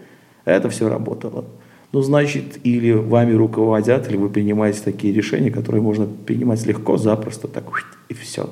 Это 0.45 0.69
все 0.69 0.87
работало. 0.87 1.45
Ну, 1.91 2.01
значит, 2.01 2.59
или 2.63 2.91
вами 2.91 3.33
руководят, 3.33 4.09
или 4.09 4.17
вы 4.17 4.29
принимаете 4.29 4.81
такие 4.83 5.11
решения, 5.11 5.49
которые 5.49 5.81
можно 5.81 6.05
принимать 6.05 6.65
легко, 6.67 6.97
запросто, 6.97 7.47
так 7.47 7.63
и 8.09 8.13
все. 8.13 8.49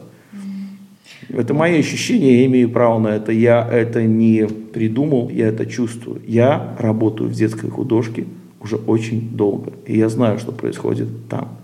Это 1.29 1.53
мои 1.53 1.79
ощущения, 1.79 2.41
я 2.41 2.45
имею 2.47 2.69
право 2.69 2.99
на 2.99 3.09
это. 3.09 3.31
Я 3.31 3.67
это 3.69 4.03
не 4.03 4.47
придумал, 4.47 5.29
я 5.29 5.47
это 5.47 5.65
чувствую. 5.65 6.21
Я 6.25 6.75
работаю 6.79 7.29
в 7.29 7.33
детской 7.33 7.69
художке 7.69 8.25
уже 8.61 8.77
очень 8.77 9.29
долго, 9.35 9.73
и 9.85 9.97
я 9.97 10.09
знаю, 10.09 10.39
что 10.39 10.51
происходит 10.51 11.07
там. 11.29 11.57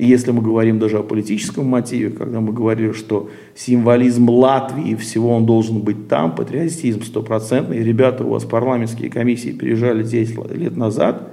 И 0.00 0.06
если 0.06 0.30
мы 0.30 0.40
говорим 0.40 0.78
даже 0.78 0.96
о 0.96 1.02
политическом 1.02 1.66
мотиве, 1.66 2.08
когда 2.08 2.40
мы 2.40 2.54
говорили, 2.54 2.92
что 2.92 3.28
символизм 3.54 4.30
Латвии, 4.30 4.94
всего 4.94 5.36
он 5.36 5.44
должен 5.44 5.80
быть 5.80 6.08
там, 6.08 6.34
патриотизм 6.34 7.02
стопроцентный, 7.02 7.82
ребята, 7.82 8.24
у 8.24 8.30
вас 8.30 8.46
парламентские 8.46 9.10
комиссии 9.10 9.50
приезжали 9.50 10.02
10 10.02 10.56
лет 10.56 10.74
назад 10.74 11.28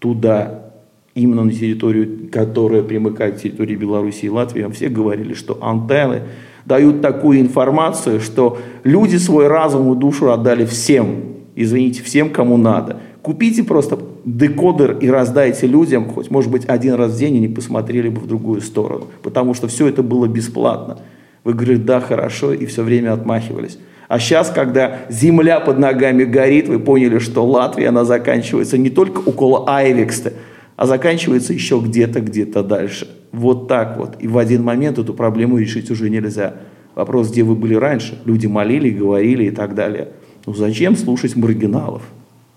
туда, 0.00 0.72
именно 1.14 1.44
на 1.44 1.52
территорию, 1.52 2.28
которая 2.32 2.82
примыкает 2.82 3.36
к 3.36 3.42
территории 3.42 3.76
Беларуси 3.76 4.24
и 4.24 4.28
Латвии, 4.28 4.68
все 4.72 4.88
говорили, 4.88 5.34
что 5.34 5.62
антенны 5.62 6.22
дают 6.66 7.02
такую 7.02 7.38
информацию, 7.38 8.18
что 8.18 8.58
люди 8.82 9.18
свой 9.18 9.46
разум 9.46 9.92
и 9.92 9.96
душу 9.96 10.32
отдали 10.32 10.64
всем, 10.64 11.36
извините, 11.54 12.02
всем, 12.02 12.30
кому 12.30 12.56
надо. 12.56 12.98
Купите 13.22 13.62
просто 13.62 14.00
декодер 14.24 14.98
и 14.98 15.08
раздайте 15.08 15.66
людям, 15.66 16.08
хоть, 16.08 16.30
может 16.30 16.50
быть, 16.50 16.66
один 16.66 16.94
раз 16.94 17.12
в 17.12 17.18
день 17.18 17.36
и 17.36 17.40
не 17.40 17.48
посмотрели 17.48 18.08
бы 18.08 18.20
в 18.20 18.26
другую 18.26 18.60
сторону, 18.60 19.06
потому 19.22 19.54
что 19.54 19.68
все 19.68 19.88
это 19.88 20.02
было 20.02 20.26
бесплатно. 20.26 20.98
Вы 21.44 21.54
говорили, 21.54 21.78
да, 21.78 22.00
хорошо, 22.00 22.52
и 22.52 22.66
все 22.66 22.82
время 22.82 23.12
отмахивались. 23.12 23.78
А 24.08 24.18
сейчас, 24.18 24.50
когда 24.50 25.02
земля 25.08 25.60
под 25.60 25.78
ногами 25.78 26.24
горит, 26.24 26.68
вы 26.68 26.80
поняли, 26.80 27.18
что 27.18 27.46
Латвия, 27.46 27.88
она 27.88 28.04
заканчивается 28.04 28.76
не 28.76 28.90
только 28.90 29.20
около 29.20 29.64
Айвекста, 29.68 30.32
а 30.76 30.86
заканчивается 30.86 31.52
еще 31.52 31.80
где-то, 31.80 32.20
где-то 32.20 32.62
дальше. 32.62 33.08
Вот 33.32 33.68
так 33.68 33.96
вот. 33.98 34.16
И 34.18 34.26
в 34.26 34.36
один 34.38 34.64
момент 34.64 34.98
эту 34.98 35.14
проблему 35.14 35.58
решить 35.58 35.90
уже 35.90 36.10
нельзя. 36.10 36.54
Вопрос, 36.94 37.30
где 37.30 37.44
вы 37.44 37.54
были 37.54 37.74
раньше? 37.74 38.20
Люди 38.24 38.46
молили, 38.46 38.90
говорили 38.90 39.44
и 39.44 39.50
так 39.50 39.74
далее. 39.74 40.08
Ну 40.44 40.54
зачем 40.54 40.96
слушать 40.96 41.36
маргиналов? 41.36 42.02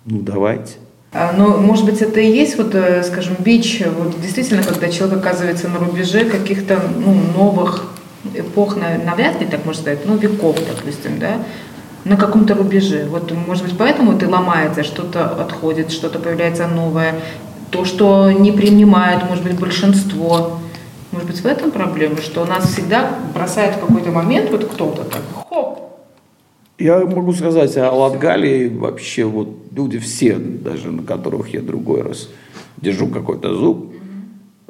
Ну 0.06 0.22
давайте. 0.22 0.74
А, 1.14 1.32
Но, 1.38 1.58
может 1.58 1.86
быть, 1.86 2.02
это 2.02 2.20
и 2.20 2.32
есть, 2.32 2.58
вот, 2.58 2.74
э, 2.74 3.04
скажем, 3.04 3.36
бич, 3.40 3.84
вот 3.86 4.20
действительно, 4.20 4.64
когда 4.64 4.90
человек 4.90 5.20
оказывается 5.20 5.68
на 5.70 5.78
рубеже 5.78 6.26
каких-то 6.26 6.82
ну, 6.98 7.16
новых 7.38 7.94
эпох, 8.34 8.78
навряд 8.78 9.40
ли 9.40 9.46
так 9.46 9.64
можно 9.66 9.82
сказать, 9.82 10.00
ну, 10.06 10.18
веков, 10.18 10.58
допустим, 10.68 11.20
да, 11.20 11.38
на 12.04 12.18
каком-то 12.18 12.56
рубеже. 12.56 13.06
Вот, 13.10 13.32
может 13.48 13.64
быть, 13.64 13.78
поэтому 13.78 14.18
ты 14.18 14.28
ломается, 14.28 14.84
что-то 14.84 15.30
отходит, 15.30 15.92
что-то 15.92 16.18
появляется 16.18 16.68
новое, 16.68 17.16
то, 17.70 17.86
что 17.86 18.32
не 18.32 18.52
принимает, 18.52 19.24
может 19.28 19.44
быть, 19.44 19.60
большинство. 19.60 20.60
Может 21.12 21.28
быть, 21.28 21.42
в 21.42 21.46
этом 21.46 21.70
проблема, 21.70 22.18
что 22.22 22.44
нас 22.46 22.70
всегда 22.70 23.12
бросает 23.36 23.76
в 23.76 23.80
какой-то 23.80 24.10
момент 24.10 24.50
вот 24.50 24.66
кто-то 24.66 25.04
так, 25.04 25.22
хоп. 25.48 25.80
Я 26.80 27.00
могу 27.06 27.34
сказать 27.34 27.78
о 27.78 27.92
Латгалии 27.92 28.68
вообще 28.68 29.26
вот 29.26 29.63
люди 29.76 30.00
все, 30.00 30.36
даже 30.38 30.92
на 30.92 31.04
которых 31.04 31.54
я 31.54 31.62
другой 31.62 32.02
раз 32.02 32.30
держу 32.78 33.08
какой-то 33.08 33.54
зуб, 33.56 33.94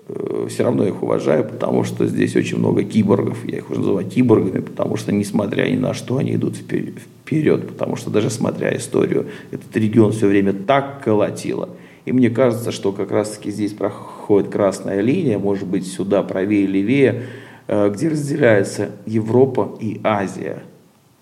э, 0.07 0.47
все 0.49 0.63
равно 0.63 0.85
их 0.85 1.01
уважаю, 1.01 1.43
потому 1.45 1.83
что 1.83 2.07
здесь 2.07 2.35
очень 2.35 2.57
много 2.57 2.83
киборгов, 2.83 3.45
я 3.45 3.57
их 3.57 3.69
уже 3.69 3.79
называю 3.79 4.07
киборгами, 4.07 4.61
потому 4.61 4.97
что 4.97 5.11
несмотря 5.11 5.69
ни 5.69 5.77
на 5.77 5.93
что, 5.93 6.17
они 6.17 6.35
идут 6.35 6.55
вперед, 6.55 7.67
потому 7.67 7.95
что 7.95 8.09
даже 8.09 8.29
смотря 8.29 8.75
историю, 8.75 9.27
этот 9.51 9.75
регион 9.75 10.11
все 10.11 10.27
время 10.27 10.53
так 10.53 11.03
колотило– 11.03 11.69
и 12.05 12.11
мне 12.11 12.29
кажется, 12.29 12.71
что 12.71 12.91
как 12.91 13.11
раз-таки 13.11 13.49
здесь 13.51 13.73
проходит 13.73 14.51
красная 14.51 15.01
линия, 15.01 15.39
может 15.39 15.67
быть, 15.67 15.87
сюда 15.87 16.21
правее, 16.23 16.67
левее, 16.67 17.23
э, 17.67 17.89
где 17.89 18.09
разделяется 18.09 18.91
Европа 19.05 19.77
и 19.79 20.01
Азия. 20.03 20.63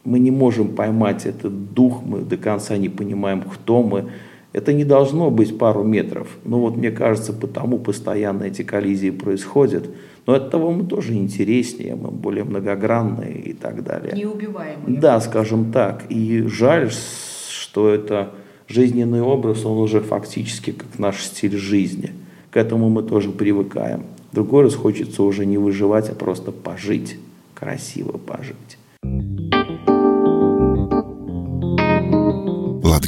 Мы 0.03 0.19
не 0.19 0.31
можем 0.31 0.69
поймать 0.75 1.25
этот 1.25 1.73
дух, 1.73 2.01
мы 2.03 2.21
до 2.21 2.37
конца 2.37 2.77
не 2.77 2.89
понимаем, 2.89 3.41
кто 3.41 3.83
мы. 3.83 4.09
Это 4.53 4.73
не 4.73 4.83
должно 4.83 5.29
быть 5.31 5.57
пару 5.57 5.83
метров. 5.83 6.27
Но 6.43 6.59
вот 6.59 6.75
мне 6.75 6.91
кажется, 6.91 7.33
потому 7.33 7.77
постоянно 7.77 8.43
эти 8.43 8.63
коллизии 8.63 9.11
происходят. 9.11 9.89
Но 10.25 10.33
от 10.33 10.51
того 10.51 10.71
мы 10.71 10.85
тоже 10.85 11.13
интереснее, 11.13 11.95
мы 11.95 12.09
более 12.11 12.43
многогранные 12.43 13.39
и 13.39 13.53
так 13.53 13.83
далее. 13.83 14.13
Неубиваемые. 14.15 14.99
Да, 14.99 15.19
скажем 15.21 15.71
так. 15.71 16.03
И 16.09 16.43
жаль, 16.43 16.91
что 16.91 17.89
это 17.89 18.31
жизненный 18.67 19.21
образ, 19.21 19.65
он 19.65 19.77
уже 19.77 20.01
фактически 20.01 20.71
как 20.71 20.99
наш 20.99 21.23
стиль 21.23 21.57
жизни. 21.57 22.11
К 22.51 22.57
этому 22.57 22.89
мы 22.89 23.03
тоже 23.03 23.31
привыкаем. 23.31 24.03
Другой 24.31 24.63
раз 24.63 24.75
хочется 24.75 25.23
уже 25.23 25.45
не 25.45 25.57
выживать, 25.57 26.09
а 26.09 26.15
просто 26.15 26.51
пожить, 26.51 27.17
красиво 27.53 28.17
пожить. 28.17 28.77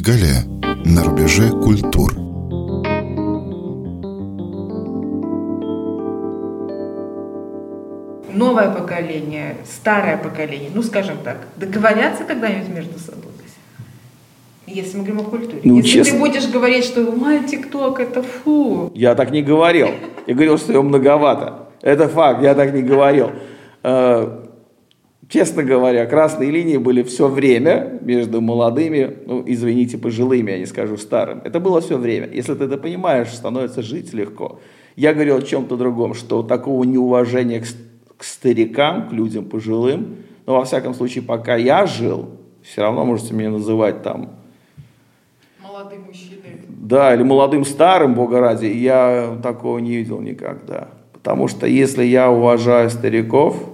Латгалия 0.06 0.44
на 0.84 1.02
рубеже 1.02 1.48
культур. 1.48 2.12
Новое 8.30 8.70
поколение, 8.70 9.56
старое 9.64 10.18
поколение, 10.18 10.70
ну 10.74 10.82
скажем 10.82 11.16
так, 11.24 11.46
договорятся 11.56 12.24
когда-нибудь 12.24 12.68
между 12.68 12.98
собой? 12.98 13.32
Если 14.66 14.98
мы 14.98 15.04
говорим 15.04 15.20
о 15.20 15.30
культуре. 15.30 15.60
Ну, 15.64 15.76
Если 15.78 15.90
честно, 15.90 16.12
ты 16.12 16.18
будешь 16.18 16.48
говорить, 16.50 16.84
что 16.84 17.00
ой, 17.00 17.42
ТикТок 17.44 18.00
это 18.00 18.22
фу. 18.22 18.90
Я 18.94 19.14
так 19.14 19.30
не 19.30 19.42
говорил. 19.42 19.88
Я 20.26 20.34
говорил, 20.34 20.58
что 20.58 20.72
его 20.72 20.82
многовато. 20.82 21.68
Это 21.80 22.08
факт, 22.08 22.42
я 22.42 22.54
так 22.54 22.74
не 22.74 22.82
говорил. 22.82 23.30
Честно 25.34 25.64
говоря, 25.64 26.06
красные 26.06 26.52
линии 26.52 26.76
были 26.76 27.02
все 27.02 27.26
время 27.26 27.98
между 28.02 28.40
молодыми, 28.40 29.16
ну, 29.26 29.42
извините, 29.44 29.98
пожилыми, 29.98 30.52
я 30.52 30.58
не 30.60 30.66
скажу 30.66 30.96
старым. 30.96 31.40
Это 31.42 31.58
было 31.58 31.80
все 31.80 31.98
время. 31.98 32.28
Если 32.32 32.54
ты 32.54 32.62
это 32.62 32.78
понимаешь, 32.78 33.34
становится 33.34 33.82
жить 33.82 34.12
легко. 34.12 34.60
Я 34.94 35.12
говорил 35.12 35.38
о 35.38 35.42
чем-то 35.42 35.76
другом, 35.76 36.14
что 36.14 36.44
такого 36.44 36.84
неуважения 36.84 37.60
к, 37.60 37.64
к 38.16 38.22
старикам, 38.22 39.08
к 39.08 39.12
людям 39.12 39.46
пожилым, 39.46 40.18
но 40.46 40.54
во 40.54 40.64
всяком 40.64 40.94
случае, 40.94 41.24
пока 41.24 41.56
я 41.56 41.84
жил, 41.86 42.28
все 42.62 42.82
равно 42.82 43.04
можете 43.04 43.34
меня 43.34 43.50
называть 43.50 44.04
там 44.04 44.36
да, 46.68 47.12
или 47.12 47.24
молодым 47.24 47.64
старым, 47.64 48.14
Бога 48.14 48.38
ради, 48.38 48.66
я 48.66 49.36
такого 49.42 49.78
не 49.78 49.96
видел 49.96 50.20
никогда. 50.20 50.90
Потому 51.12 51.48
что 51.48 51.66
если 51.66 52.04
я 52.04 52.30
уважаю 52.30 52.88
стариков, 52.88 53.73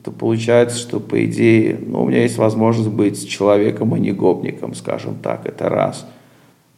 это 0.00 0.12
получается, 0.12 0.78
что 0.78 1.00
по 1.00 1.24
идее, 1.24 1.76
ну, 1.84 2.04
у 2.04 2.08
меня 2.08 2.22
есть 2.22 2.38
возможность 2.38 2.90
быть 2.90 3.28
человеком, 3.28 3.94
а 3.94 3.98
не 3.98 4.12
гопником, 4.12 4.74
скажем 4.74 5.16
так, 5.16 5.44
это 5.44 5.68
раз. 5.68 6.06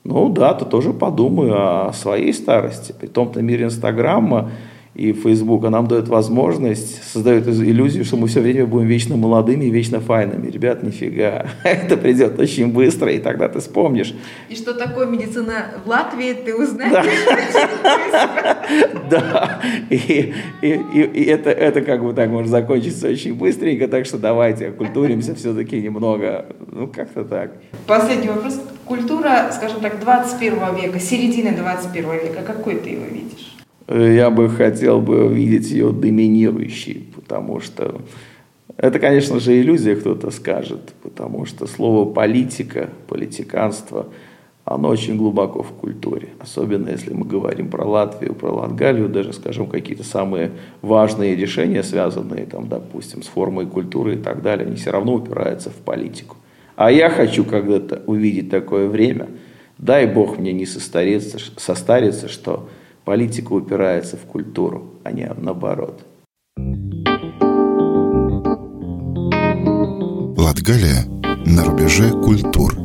Ну 0.05 0.31
да, 0.31 0.55
то 0.55 0.65
тоже 0.65 0.95
подумаю 0.95 1.89
о 1.89 1.93
своей 1.93 2.33
старости. 2.33 2.95
При 2.99 3.09
том-то 3.09 3.43
мире 3.43 3.67
Инстаграма 3.67 4.51
и 4.95 5.13
Фейсбука 5.13 5.71
нам 5.71 5.87
дает 5.87 6.09
возможность, 6.09 7.05
создает 7.05 7.47
иллюзию, 7.47 8.05
что 8.05 8.17
мы 8.17 8.27
все 8.27 8.41
время 8.41 8.67
будем 8.67 8.89
вечно 8.89 9.17
молодыми 9.17 9.67
и 9.67 9.71
вечно 9.71 10.01
файными. 10.01 10.51
Ребят, 10.51 10.83
нифига. 10.83 11.47
Это 11.65 11.97
придет 11.97 12.39
очень 12.41 12.73
быстро, 12.73 13.11
и 13.13 13.19
тогда 13.19 13.49
ты 13.49 13.61
вспомнишь. 13.61 14.15
И 14.49 14.57
что 14.57 14.75
такое 14.75 15.07
медицина 15.07 15.67
в 15.85 15.89
Латвии, 15.89 16.33
ты 16.35 16.57
узнаешь. 16.57 17.07
Да. 19.09 19.61
И, 19.91 20.33
это, 20.63 21.81
как 21.81 22.03
бы 22.05 22.13
так 22.13 22.31
может 22.31 22.51
закончиться 22.51 23.09
очень 23.09 23.35
быстренько, 23.35 23.89
так 23.89 24.07
что 24.07 24.19
давайте 24.19 24.69
окультуримся 24.69 25.35
все-таки 25.35 25.81
немного. 25.81 26.47
Ну, 26.71 26.87
как-то 26.87 27.25
так. 27.25 27.53
Последний 27.87 28.29
вопрос. 28.29 28.61
Культура, 28.85 29.51
скажем 29.53 29.81
так, 29.81 30.01
21 30.01 30.75
века, 30.77 31.01
середины 31.01 31.53
21 31.53 32.13
века, 32.13 32.43
какой 32.47 32.77
ты 32.77 32.91
его 32.91 33.05
видишь? 33.05 33.50
Я 33.91 34.31
бы 34.31 34.49
хотел 34.49 35.01
бы 35.01 35.29
видеть 35.29 35.71
ее 35.71 35.91
доминирующей, 35.91 37.09
потому 37.15 37.61
что 37.61 38.01
это, 38.77 38.99
конечно 38.99 39.41
же, 39.41 39.61
иллюзия, 39.61 39.97
кто-то 39.97 40.31
скажет, 40.31 40.95
потому 41.03 41.45
что 41.45 41.67
слово 41.67 42.11
политика, 42.11 42.91
политиканство, 43.09 44.07
оно 44.65 44.89
очень 44.89 45.17
глубоко 45.17 45.63
в 45.63 45.73
культуре. 45.73 46.29
Особенно 46.39 46.91
если 46.91 47.13
мы 47.13 47.27
говорим 47.27 47.69
про 47.69 47.85
Латвию, 47.85 48.35
про 48.35 48.53
Латгалию, 48.53 49.09
даже, 49.09 49.33
скажем, 49.33 49.67
какие-то 49.67 50.05
самые 50.05 50.53
важные 50.81 51.35
решения, 51.35 51.83
связанные, 51.83 52.47
там, 52.47 52.69
допустим, 52.69 53.23
с 53.23 53.27
формой 53.27 53.67
культуры 53.67 54.15
и 54.15 54.19
так 54.19 54.43
далее, 54.43 54.67
они 54.67 54.77
все 54.77 54.93
равно 54.93 55.15
упираются 55.15 55.71
в 55.71 55.77
политику. 55.77 56.37
А 56.77 56.91
я 56.91 57.11
хочу 57.11 57.45
когда-то 57.45 58.03
увидеть 58.07 58.49
такое 58.49 58.87
время, 58.87 59.29
дай 59.77 60.07
Бог 60.07 60.39
мне 60.39 60.53
не 60.53 60.67
состариться, 60.67 61.39
состариться, 61.57 62.29
что 62.29 62.69
Политика 63.11 63.55
упирается 63.55 64.17
в 64.17 64.21
культуру, 64.21 64.85
а 65.03 65.11
не 65.11 65.29
наоборот. 65.37 66.07
Латгалия 70.39 71.07
на 71.45 71.65
рубеже 71.65 72.13
культур– 72.13 72.73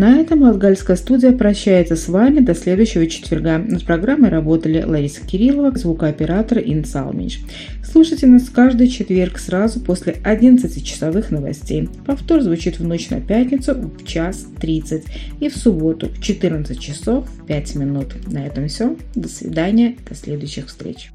На 0.00 0.18
этом 0.18 0.40
Латгальская 0.40 0.96
студия 0.96 1.30
прощается 1.30 1.94
с 1.94 2.08
вами 2.08 2.40
до 2.40 2.54
следующего 2.54 3.06
четверга. 3.06 3.58
Над 3.58 3.84
программой 3.84 4.30
работали 4.30 4.82
Лариса 4.82 5.20
Кириллова, 5.26 5.76
звукооператор 5.76 6.56
Ин 6.56 6.86
Салмич. 6.86 7.40
Слушайте 7.84 8.26
нас 8.26 8.48
каждый 8.48 8.88
четверг 8.88 9.38
сразу 9.38 9.78
после 9.78 10.14
11-часовых 10.24 11.30
новостей. 11.30 11.90
Повтор 12.06 12.40
звучит 12.40 12.78
в 12.78 12.86
ночь 12.86 13.10
на 13.10 13.20
пятницу 13.20 13.74
в 13.74 14.06
час 14.06 14.46
30 14.58 15.04
и 15.38 15.50
в 15.50 15.56
субботу 15.58 16.08
в 16.08 16.22
14 16.22 16.80
часов 16.80 17.28
5 17.46 17.74
минут. 17.74 18.14
На 18.26 18.46
этом 18.46 18.68
все. 18.68 18.96
До 19.14 19.28
свидания. 19.28 19.96
До 20.08 20.14
следующих 20.14 20.68
встреч. 20.68 21.10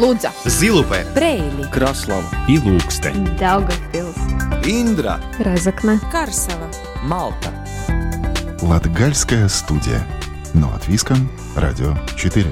Лудза, 0.00 0.32
Зилупе, 0.44 1.06
Preili, 1.14 1.70
Краслава. 1.70 2.26
И 2.48 2.58
Ilūksteņa, 2.58 3.36
Daugavpils, 3.38 4.18
Индра, 4.66 5.20
Разокна, 5.38 6.00
Карсела, 6.10 6.68
Малта. 7.04 7.52
Латгальская 8.60 9.48
студия. 9.48 10.04
Но 10.52 10.68
от 10.74 10.88
Виском, 10.88 11.28
Радио 11.56 11.94
4. 12.16 12.46